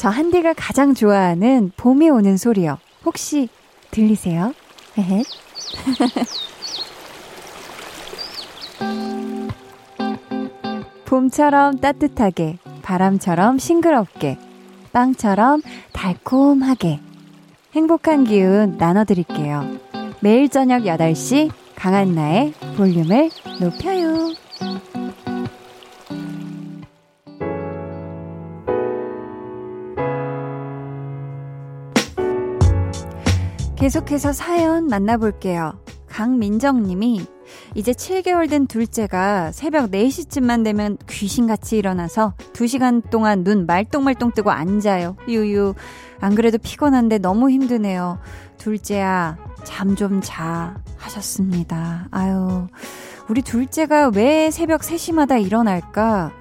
저 0.00 0.08
한디가 0.08 0.54
가장 0.54 0.94
좋아하는 0.94 1.70
봄이 1.76 2.08
오는 2.08 2.38
소리요. 2.38 2.78
혹시 3.04 3.50
들리세요? 3.90 4.54
봄처럼 11.04 11.80
따뜻하게, 11.80 12.56
바람처럼 12.80 13.58
싱그럽게, 13.58 14.38
빵처럼 14.94 15.60
달콤하게. 15.92 17.00
행복한 17.74 18.24
기운 18.24 18.78
나눠드릴게요. 18.78 19.80
매일 20.20 20.48
저녁 20.48 20.84
8시 20.84 21.50
강한나의 21.74 22.54
볼륨을 22.78 23.28
높여요. 23.60 24.32
계속해서 33.80 34.34
사연 34.34 34.88
만나볼게요. 34.88 35.72
강민정님이 36.06 37.24
이제 37.74 37.92
7개월 37.92 38.50
된 38.50 38.66
둘째가 38.66 39.52
새벽 39.52 39.90
4시쯤만 39.90 40.64
되면 40.64 40.98
귀신같이 41.08 41.78
일어나서 41.78 42.34
2시간 42.52 43.08
동안 43.08 43.42
눈 43.42 43.64
말똥말똥 43.64 44.32
뜨고 44.32 44.50
앉아요. 44.50 45.16
유유. 45.26 45.74
안 46.20 46.34
그래도 46.34 46.58
피곤한데 46.58 47.18
너무 47.18 47.48
힘드네요. 47.50 48.18
둘째야, 48.58 49.38
잠 49.64 49.96
좀 49.96 50.20
자. 50.22 50.76
하셨습니다. 50.98 52.06
아유. 52.10 52.66
우리 53.30 53.40
둘째가 53.40 54.10
왜 54.14 54.50
새벽 54.50 54.82
3시마다 54.82 55.42
일어날까? 55.42 56.32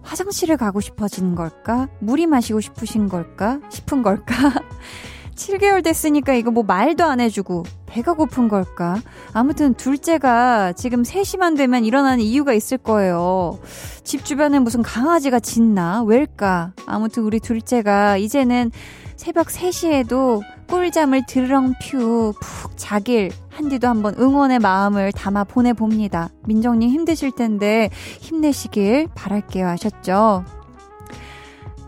화장실을 0.00 0.56
가고 0.56 0.80
싶어지는 0.80 1.34
걸까? 1.34 1.88
물이 2.00 2.24
마시고 2.26 2.62
싶으신 2.62 3.10
걸까? 3.10 3.60
싶은 3.68 4.02
걸까? 4.02 4.34
7개월 5.38 5.82
됐으니까 5.82 6.34
이거 6.34 6.50
뭐 6.50 6.64
말도 6.64 7.04
안 7.04 7.20
해주고 7.20 7.62
배가 7.86 8.12
고픈 8.12 8.48
걸까? 8.48 9.00
아무튼 9.32 9.72
둘째가 9.74 10.72
지금 10.72 11.02
3시만 11.02 11.56
되면 11.56 11.84
일어나는 11.84 12.22
이유가 12.22 12.52
있을 12.52 12.76
거예요. 12.76 13.58
집 14.02 14.24
주변에 14.24 14.58
무슨 14.58 14.82
강아지가 14.82 15.40
짖나? 15.40 16.02
왜일까? 16.02 16.72
아무튼 16.86 17.22
우리 17.22 17.40
둘째가 17.40 18.16
이제는 18.18 18.72
새벽 19.16 19.46
3시에도 19.46 20.42
꿀잠을 20.68 21.22
드렁퓨 21.26 22.34
푹 22.40 22.76
자길 22.76 23.30
한디도 23.48 23.88
한번 23.88 24.14
응원의 24.18 24.58
마음을 24.58 25.12
담아 25.12 25.44
보내봅니다. 25.44 26.28
민정님 26.46 26.90
힘드실 26.90 27.32
텐데 27.32 27.90
힘내시길 28.20 29.08
바랄게요 29.14 29.66
하셨죠? 29.68 30.44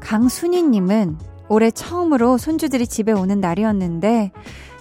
강순희님은 0.00 1.29
올해 1.50 1.72
처음으로 1.72 2.38
손주들이 2.38 2.86
집에 2.86 3.10
오는 3.10 3.40
날이었는데 3.40 4.30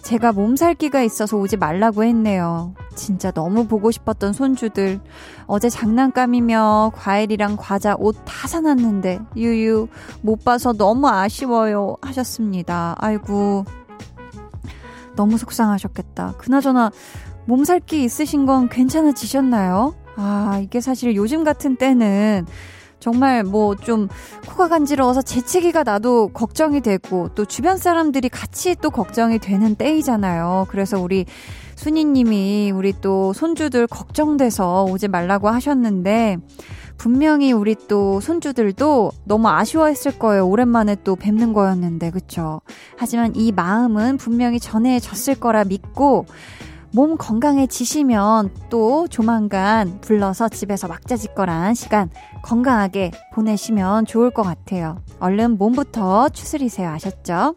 제가 0.04 0.32
몸살기가 0.32 1.02
있어서 1.02 1.36
오지 1.36 1.58
말라고 1.58 2.04
했네요. 2.04 2.76
진짜 2.96 3.32
너무 3.32 3.68
보고 3.68 3.90
싶었던 3.90 4.34
손주들. 4.34 5.00
어제 5.48 5.68
장난감이며 5.68 6.92
과일이랑 6.96 7.58
과자, 7.60 7.96
옷 7.98 8.16
다 8.24 8.48
사놨는데 8.48 9.20
유유 9.36 9.88
못 10.22 10.46
봐서 10.46 10.72
너무 10.72 11.10
아쉬워요 11.10 11.98
하셨습니다. 12.02 12.96
아이고 13.00 13.66
너무 15.16 15.40
속상하셨겠다. 15.40 16.36
그나저나 16.38 16.92
몸살기 17.46 18.04
있으신 18.04 18.46
건 18.46 18.70
괜찮아지셨나요? 18.70 19.96
아, 20.16 20.60
이게 20.62 20.82
사실 20.82 21.16
요즘 21.16 21.44
같은 21.44 21.78
때는 21.78 22.46
정말 23.00 23.44
뭐 23.44 23.76
좀 23.76 24.08
코가 24.48 24.68
간지러워서 24.68 25.22
재채기가 25.22 25.84
나도 25.84 26.30
걱정이 26.30 26.82
되고 26.82 27.30
또 27.36 27.46
주변 27.46 27.78
사람들이 27.78 28.30
같이 28.30 28.76
또 28.76 28.90
걱정이 28.90 29.40
되는 29.40 29.76
때이잖아요. 29.76 30.68
그래서 30.70 31.00
우리 31.00 31.26
순이님이 31.76 32.72
우리 32.72 32.94
또 33.00 33.32
손주들 33.34 33.88
걱정돼서 33.88 34.84
오지 34.86 35.08
말라고 35.08 35.50
하셨는데 35.50 36.38
분명히 36.98 37.54
우리 37.54 37.76
또 37.88 38.20
손주들도 38.20 39.12
너무 39.24 39.48
아쉬워했을 39.48 40.20
거예요. 40.20 40.46
오랜만에 40.46 40.98
또 41.06 41.16
뵙는 41.16 41.54
거였는데, 41.54 42.12
그쵸? 42.12 42.60
하지만 42.98 43.34
이 43.36 43.54
마음은 43.54 44.18
분명히 44.18 44.60
전해졌을 44.60 45.36
거라 45.36 45.64
믿고 45.64 46.26
몸 46.92 47.18
건강해지시면 47.18 48.50
또 48.70 49.08
조만간 49.08 50.00
불러서 50.02 50.50
집에서 50.50 50.88
막자짓거란 50.88 51.74
시간 51.74 52.10
건강하게 52.44 53.12
보내시면 53.34 54.06
좋을 54.06 54.32
것 54.32 54.44
같아요. 54.44 55.02
얼른 55.20 55.58
몸부터 55.58 56.30
추스리세요. 56.30 56.90
아셨죠? 56.90 57.54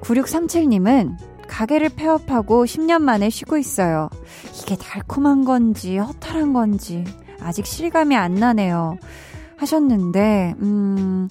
9637님은 0.00 1.16
가게를 1.46 1.90
폐업하고 1.90 2.64
10년 2.64 3.00
만에 3.00 3.30
쉬고 3.30 3.56
있어요. 3.56 4.08
이게 4.62 4.76
달콤한 4.76 5.44
건지 5.44 5.96
허탈한 5.98 6.52
건지 6.52 7.04
아직 7.40 7.66
실감이 7.66 8.16
안 8.16 8.34
나네요. 8.34 8.96
하셨는데, 9.56 10.54
음, 10.60 11.28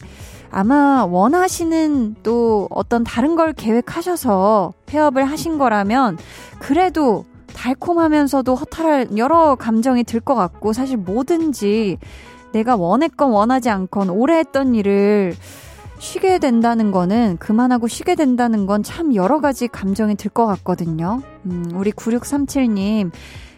아마 0.58 1.06
원하시는 1.06 2.16
또 2.24 2.68
어떤 2.72 3.04
다른 3.04 3.36
걸 3.36 3.54
계획하셔서 3.54 4.74
폐업을 4.88 5.24
하신 5.24 5.60
거라면 5.60 6.18
그래도 6.58 7.26
달콤하면서도 7.54 8.56
허탈할 8.56 9.10
여러 9.18 9.54
감정이 9.54 10.04
들 10.04 10.20
것 10.20 10.34
같고 10.34 10.74
사실 10.74 10.98
뭐든지 10.98 12.00
내가 12.54 12.76
원했건 12.76 13.30
원하지 13.30 13.70
않건 13.70 14.10
오래 14.10 14.40
했던 14.40 14.74
일을 14.74 15.36
쉬게 16.00 16.40
된다는 16.40 16.90
거는 16.90 17.38
그만하고 17.38 17.88
쉬게 17.88 18.16
된다는 18.16 18.66
건 18.66 18.82
참 18.82 19.14
여러 19.14 19.40
가지 19.40 19.68
감정이 19.68 20.16
들 20.16 20.32
것 20.32 20.48
같거든요. 20.48 21.22
음, 21.46 21.70
우리 21.76 21.92
9637님 21.92 23.12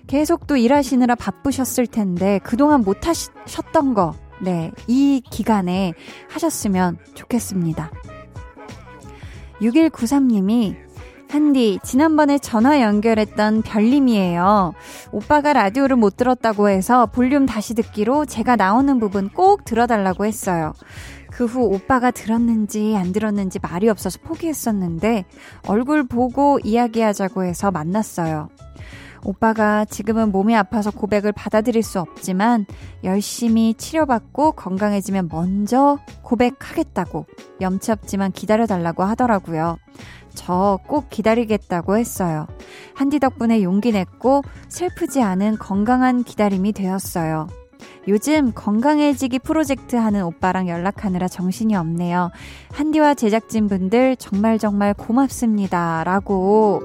계속 0.07 0.47
또 0.47 0.57
일하시느라 0.57 1.15
바쁘셨을 1.15 1.87
텐데 1.87 2.41
그동안 2.43 2.81
못 2.81 3.07
하셨던 3.07 3.93
거 3.93 4.15
네, 4.41 4.71
이 4.87 5.21
기간에 5.29 5.93
하셨으면 6.29 6.97
좋겠습니다. 7.13 7.91
6193님이 9.61 10.75
한디, 11.29 11.77
지난번에 11.83 12.39
전화 12.39 12.81
연결했던 12.81 13.61
별님이에요. 13.61 14.73
오빠가 15.11 15.53
라디오를 15.53 15.95
못 15.95 16.17
들었다고 16.17 16.69
해서 16.69 17.05
볼륨 17.05 17.45
다시 17.45 17.75
듣기로 17.75 18.25
제가 18.25 18.55
나오는 18.55 18.99
부분 18.99 19.29
꼭 19.29 19.63
들어달라고 19.63 20.25
했어요. 20.25 20.73
그 21.39 21.45
후 21.45 21.63
오빠가 21.63 22.11
들었는지 22.11 22.95
안 22.97 23.13
들었는지 23.13 23.59
말이 23.59 23.87
없어서 23.87 24.19
포기했었는데 24.21 25.23
얼굴 25.67 26.05
보고 26.05 26.59
이야기하자고 26.63 27.45
해서 27.45 27.71
만났어요. 27.71 28.49
오빠가 29.23 29.85
지금은 29.85 30.31
몸이 30.31 30.55
아파서 30.55 30.91
고백을 30.91 31.31
받아들일 31.31 31.83
수 31.83 31.99
없지만 31.99 32.65
열심히 33.03 33.73
치료받고 33.73 34.53
건강해지면 34.53 35.29
먼저 35.31 35.99
고백하겠다고 36.23 37.25
염치 37.61 37.91
없지만 37.91 38.31
기다려달라고 38.31 39.03
하더라고요. 39.03 39.77
저 40.35 40.79
꼭 40.87 41.09
기다리겠다고 41.09 41.97
했어요. 41.97 42.47
한디 42.95 43.19
덕분에 43.19 43.63
용기 43.63 43.91
냈고 43.91 44.41
슬프지 44.69 45.21
않은 45.21 45.57
건강한 45.57 46.23
기다림이 46.23 46.71
되었어요. 46.73 47.47
요즘 48.07 48.51
건강해지기 48.53 49.39
프로젝트 49.39 49.95
하는 49.95 50.23
오빠랑 50.23 50.67
연락하느라 50.67 51.27
정신이 51.27 51.75
없네요. 51.75 52.31
한디와 52.71 53.13
제작진분들 53.13 54.15
정말 54.17 54.57
정말 54.57 54.93
고맙습니다. 54.93 56.03
라고. 56.03 56.81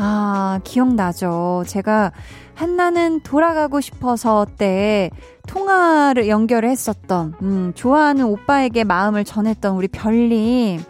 아, 0.00 0.60
기억나죠. 0.62 1.64
제가 1.66 2.12
한나는 2.54 3.20
돌아가고 3.20 3.80
싶어서 3.80 4.46
때 4.56 5.10
통화를 5.48 6.28
연결을 6.28 6.68
했었던, 6.70 7.34
음, 7.42 7.72
좋아하는 7.74 8.24
오빠에게 8.26 8.84
마음을 8.84 9.24
전했던 9.24 9.74
우리 9.74 9.88
별님. 9.88 10.80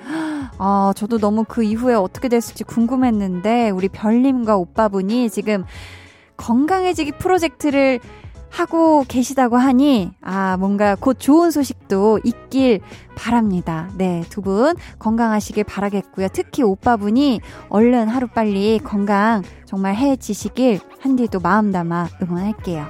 아, 0.58 0.92
저도 0.94 1.18
너무 1.18 1.44
그 1.48 1.62
이후에 1.62 1.94
어떻게 1.94 2.28
됐을지 2.28 2.64
궁금했는데, 2.64 3.70
우리 3.70 3.88
별님과 3.88 4.56
오빠분이 4.58 5.30
지금 5.30 5.64
건강해지기 6.36 7.12
프로젝트를 7.12 8.00
하고 8.50 9.04
계시다고 9.06 9.56
하니, 9.56 10.10
아, 10.20 10.56
뭔가 10.56 10.94
곧 10.94 11.18
좋은 11.18 11.50
소식도 11.50 12.20
있길 12.24 12.80
바랍니다. 13.16 13.88
네, 13.96 14.24
두 14.30 14.40
분 14.42 14.74
건강하시길 14.98 15.64
바라겠고요. 15.64 16.28
특히 16.32 16.62
오빠분이 16.62 17.40
얼른 17.68 18.08
하루빨리 18.08 18.80
건강 18.82 19.42
정말 19.66 19.94
해지시길 19.96 20.80
한디도 21.00 21.40
마음 21.40 21.70
담아 21.72 22.08
응원할게요. 22.22 22.86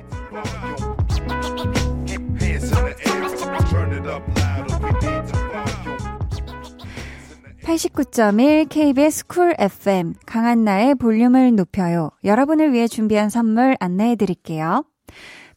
89.1 7.64 8.68
KBS 8.68 9.26
쿨 9.26 9.54
FM 9.58 10.14
강한나의 10.26 10.94
볼륨을 10.94 11.54
높여요. 11.54 12.10
여러분을 12.24 12.72
위해 12.72 12.86
준비한 12.88 13.28
선물 13.28 13.76
안내해 13.80 14.16
드릴게요. 14.16 14.84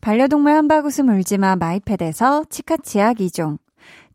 반려동물 0.02 0.52
한바구스 0.52 1.02
물지마 1.02 1.58
마이패드에서 1.58 2.45
치카치약 2.49 3.18
2종, 3.18 3.60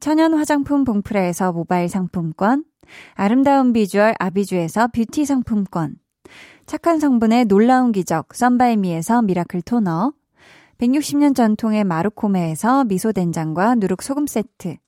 천연 0.00 0.34
화장품 0.34 0.82
봉프레에서 0.82 1.52
모바일 1.52 1.88
상품권, 1.88 2.64
아름다운 3.14 3.72
비주얼 3.72 4.14
아비주에서 4.18 4.88
뷰티 4.88 5.24
상품권, 5.24 5.94
착한 6.66 6.98
성분의 6.98 7.44
놀라운 7.44 7.92
기적 7.92 8.34
썬바이미에서 8.34 9.22
미라클 9.22 9.62
토너, 9.62 10.12
160년 10.78 11.36
전통의 11.36 11.84
마루코메에서 11.84 12.84
미소된장과 12.86 13.76
누룩소금 13.76 14.26
세트, 14.26 14.78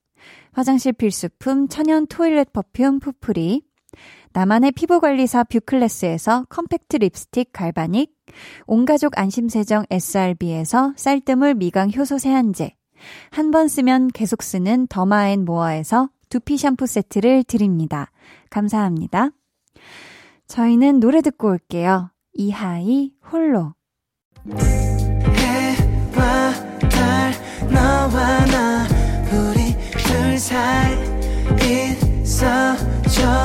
화장실 0.51 0.94
필수품 0.94 1.68
천연 1.68 2.09
toilet 2.09 2.52
perfume 2.52 2.98
푸프리, 2.99 3.62
나만의 4.32 4.72
피부관리사 4.72 5.44
뷰클래스에서 5.44 6.46
컴팩트 6.48 6.96
립스틱 6.98 7.50
galvanic, 7.52 8.12
온가족 8.66 9.18
안심세정 9.18 9.84
SRB에서 9.90 10.92
쌀뜨물 10.96 11.54
미강 11.54 11.92
효소 11.96 12.18
세안제, 12.18 12.74
한 13.30 13.50
번 13.50 13.68
쓰면 13.68 14.08
계속 14.08 14.42
쓰는 14.42 14.86
더마앤모어에서 14.88 16.10
두피 16.28 16.56
샴푸 16.58 16.86
세트를 16.86 17.44
드립니다. 17.44 18.10
감사합니다. 18.50 19.30
저희는 20.46 21.00
노래 21.00 21.20
듣고 21.22 21.48
올게요. 21.48 22.10
이하이 22.34 23.12
홀로. 23.32 23.74
해와 24.54 26.52
달 26.90 27.32
너와 27.72 28.44
나 28.46 28.86
우리 29.32 29.74
둘 30.04 30.38
사이 30.38 31.17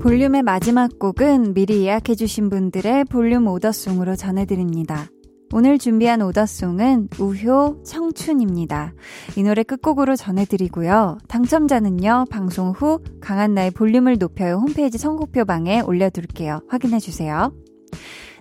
볼륨의 0.00 0.42
마지막 0.42 0.98
곡은 0.98 1.52
미리 1.52 1.84
예약해주신 1.84 2.48
분들의 2.48 3.04
볼륨 3.04 3.46
오더송으로 3.46 4.16
전해드립니다. 4.16 5.10
오늘 5.52 5.76
준비한 5.78 6.22
오더송은 6.22 7.08
우효 7.18 7.82
청춘입니다. 7.82 8.94
이 9.36 9.42
노래 9.42 9.62
끝곡으로 9.62 10.16
전해드리고요. 10.16 11.18
당첨자는요, 11.28 12.24
방송 12.30 12.70
후 12.70 13.00
강한나의 13.20 13.72
볼륨을 13.72 14.16
높여요 14.18 14.54
홈페이지 14.54 14.96
선곡표방에 14.96 15.82
올려둘게요. 15.82 16.62
확인해주세요. 16.68 17.52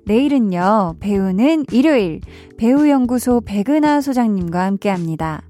내일은요, 0.05 0.95
배우는 1.01 1.65
일요일, 1.73 2.21
배우연구소 2.57 3.41
백은하 3.41 3.99
소장님과 3.99 4.63
함께 4.63 4.87
합니다. 4.87 5.41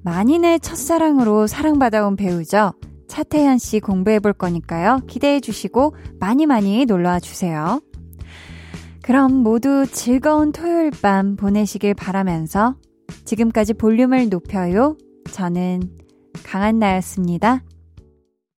만인의 0.00 0.60
첫사랑으로 0.60 1.46
사랑받아온 1.46 2.16
배우죠. 2.16 2.72
차태현 3.08 3.58
씨 3.58 3.80
공부해 3.80 4.20
볼 4.20 4.32
거니까요. 4.32 5.00
기대해 5.08 5.40
주시고 5.40 5.96
많이 6.20 6.46
많이 6.46 6.84
놀러 6.84 7.08
와 7.08 7.20
주세요. 7.20 7.80
그럼 9.02 9.32
모두 9.32 9.86
즐거운 9.90 10.52
토요일 10.52 10.90
밤 11.02 11.36
보내시길 11.36 11.94
바라면서 11.94 12.76
지금까지 13.24 13.74
볼륨을 13.74 14.28
높여요. 14.28 14.96
저는 15.32 15.82
강한나였습니다. 16.44 17.62